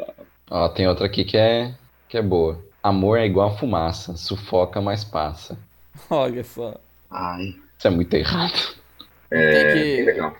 [0.50, 1.74] Ó, tem outra aqui que é,
[2.08, 2.62] que é boa.
[2.82, 5.58] Amor é igual a fumaça, sufoca, mas passa.
[6.10, 6.74] Olha só.
[7.10, 8.76] Ai, Isso é muito errado.
[9.30, 10.34] Tem é que- bem legal.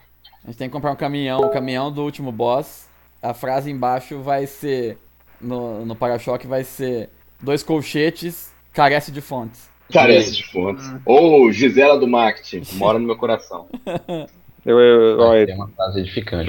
[0.44, 2.88] A gente tem que comprar um caminhão, o caminhão do último boss.
[3.22, 4.98] A frase embaixo vai ser,
[5.42, 7.10] no, no para-choque vai ser,
[7.42, 9.68] dois colchetes, carece de fontes.
[9.92, 10.84] Carece de fontes.
[11.04, 13.68] Ô, Gisela do marketing, mora no meu coração.
[14.64, 16.48] Eu, eu, É é- uma frase edificante.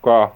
[0.00, 0.34] Qual?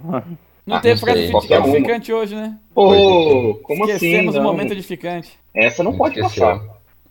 [0.66, 2.58] Não Ah, teve frase edificante hoje, né?
[2.74, 3.94] Ô, como assim?
[3.94, 4.44] Esquecemos o Não?
[4.44, 5.38] momento edificante.
[5.54, 6.46] Essa não pode Esqueceu.
[6.46, 6.62] passar.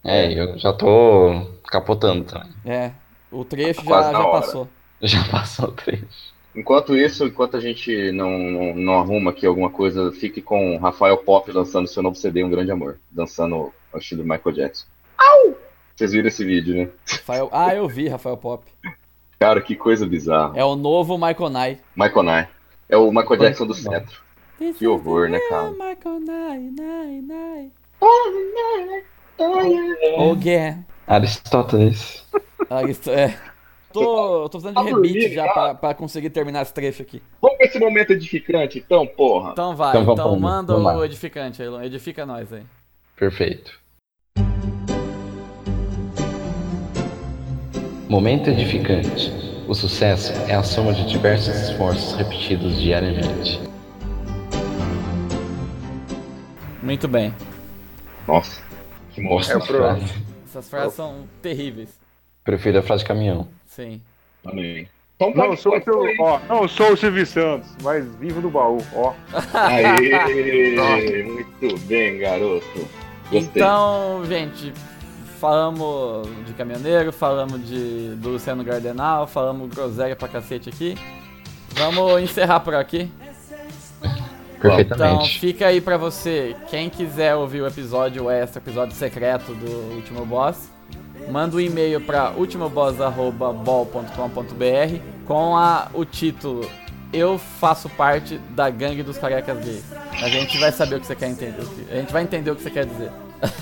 [0.04, 2.52] É, eu já tô capotando também.
[2.64, 2.92] É,
[3.32, 4.32] o trecho já, na já hora.
[4.32, 4.68] passou.
[5.02, 6.31] Já passou o trecho.
[6.56, 11.18] Enquanto isso, enquanto a gente não, não, não arruma aqui alguma coisa, fique com Rafael
[11.18, 13.00] Pop lançando seu novo CD, Um Grande Amor.
[13.10, 14.86] Dançando ao estilo Michael Jackson.
[16.02, 16.90] Vocês viram esse vídeo, né?
[17.08, 17.50] Rafael...
[17.52, 18.66] Ah, eu vi, Rafael Pop.
[19.40, 20.54] Cara, que coisa bizarra.
[20.56, 21.82] É o novo Michael Knight.
[21.96, 22.48] Michael Nye.
[22.90, 24.20] É o Michael Jackson do centro.
[24.78, 25.70] Que horror, né, cara?
[25.70, 27.74] Michael Knight, Knight, Knight.
[30.18, 30.80] Oh, yeah.
[31.06, 32.26] Aristóteles.
[32.70, 33.38] Ah, isso é.
[33.92, 37.22] Tô, tô precisando de Tá rebite dormindo, já pra, pra conseguir terminar esse trecho aqui.
[37.42, 39.52] Vamos pra esse momento edificante, então, porra.
[39.52, 40.98] Então vai, Então então, vamos, vamos manda lá.
[40.98, 41.86] o edificante aí.
[41.86, 42.64] Edifica nós aí.
[43.16, 43.80] Perfeito.
[48.10, 49.32] Momento edificante.
[49.68, 53.60] O sucesso é a soma de diversos esforços repetidos diariamente.
[56.82, 57.34] Muito bem.
[58.28, 58.62] Nossa,
[59.12, 59.86] que monstro.
[59.86, 60.00] É.
[60.46, 61.98] Essas frases são terríveis.
[62.44, 63.48] Prefiro a frase de caminhão.
[63.72, 64.02] Sim.
[64.44, 64.88] Também.
[65.16, 68.80] Então Não sou, o seu, ó, não sou o Silvio Santos, mas vivo do baú,
[68.94, 69.14] ó.
[69.54, 70.12] aí.
[70.14, 71.24] Aê,
[71.62, 72.66] muito bem, garoto.
[73.32, 73.40] Gostei.
[73.40, 74.74] Então, gente,
[75.40, 80.98] falamos de caminhoneiro, falamos de, do Luciano Gardenal, falamos groselha pra cacete aqui.
[81.76, 83.10] Vamos encerrar por aqui.
[84.04, 85.40] Então Perfeitamente.
[85.40, 90.70] fica aí pra você, quem quiser ouvir o episódio extra, episódio secreto do Último Boss,
[91.30, 96.70] manda um e-mail pra ultimoboss.bol.com.br com a, o título
[97.14, 99.84] Eu faço parte da gangue dos carecas gays.
[100.22, 101.64] A gente vai saber o que você quer entender.
[101.92, 103.12] A gente vai entender o que você quer dizer.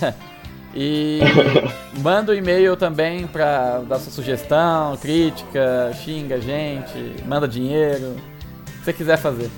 [0.74, 1.20] e
[2.02, 8.80] manda um e-mail também pra dar sua sugestão, crítica, xinga a gente, manda dinheiro, o
[8.80, 9.50] que você quiser fazer.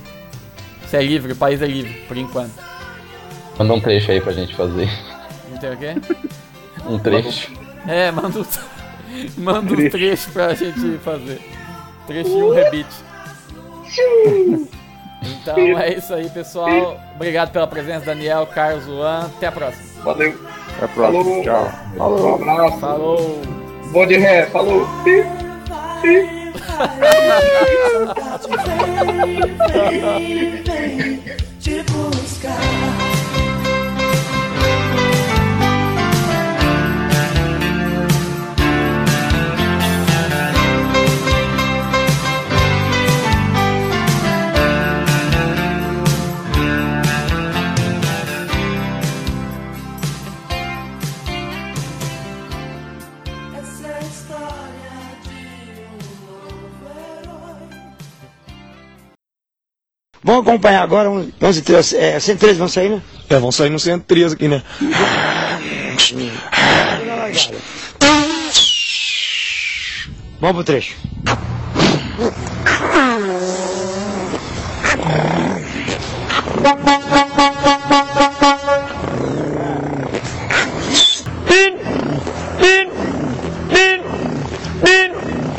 [0.85, 2.51] Você é livre, o país é livre, por enquanto.
[3.57, 4.89] Manda um trecho aí pra gente fazer.
[5.49, 5.95] Não tem o quê?
[6.87, 7.60] Um trecho.
[7.87, 8.45] É, manda um,
[9.37, 11.41] manda um trecho pra gente fazer.
[12.07, 13.11] Trecho e um rebite.
[15.23, 16.99] Então é isso aí, pessoal.
[17.15, 19.25] Obrigado pela presença, Daniel, Carlos, Luan.
[19.25, 20.03] Até a próxima.
[20.03, 20.39] Valeu.
[20.75, 21.23] Até a próxima.
[21.23, 21.43] Falou.
[21.43, 21.71] Tchau.
[21.97, 22.79] Um abraço.
[22.79, 23.41] Falou.
[23.91, 24.45] Bom de ré.
[24.47, 24.87] Falou.
[31.59, 33.20] Te buscar.
[60.23, 63.01] Vamos acompanhar agora, 11, 11 13, é, 113 vão sair, né?
[63.29, 64.61] É, vão sair no 113 aqui, né?
[70.39, 70.95] Vamos pro trecho.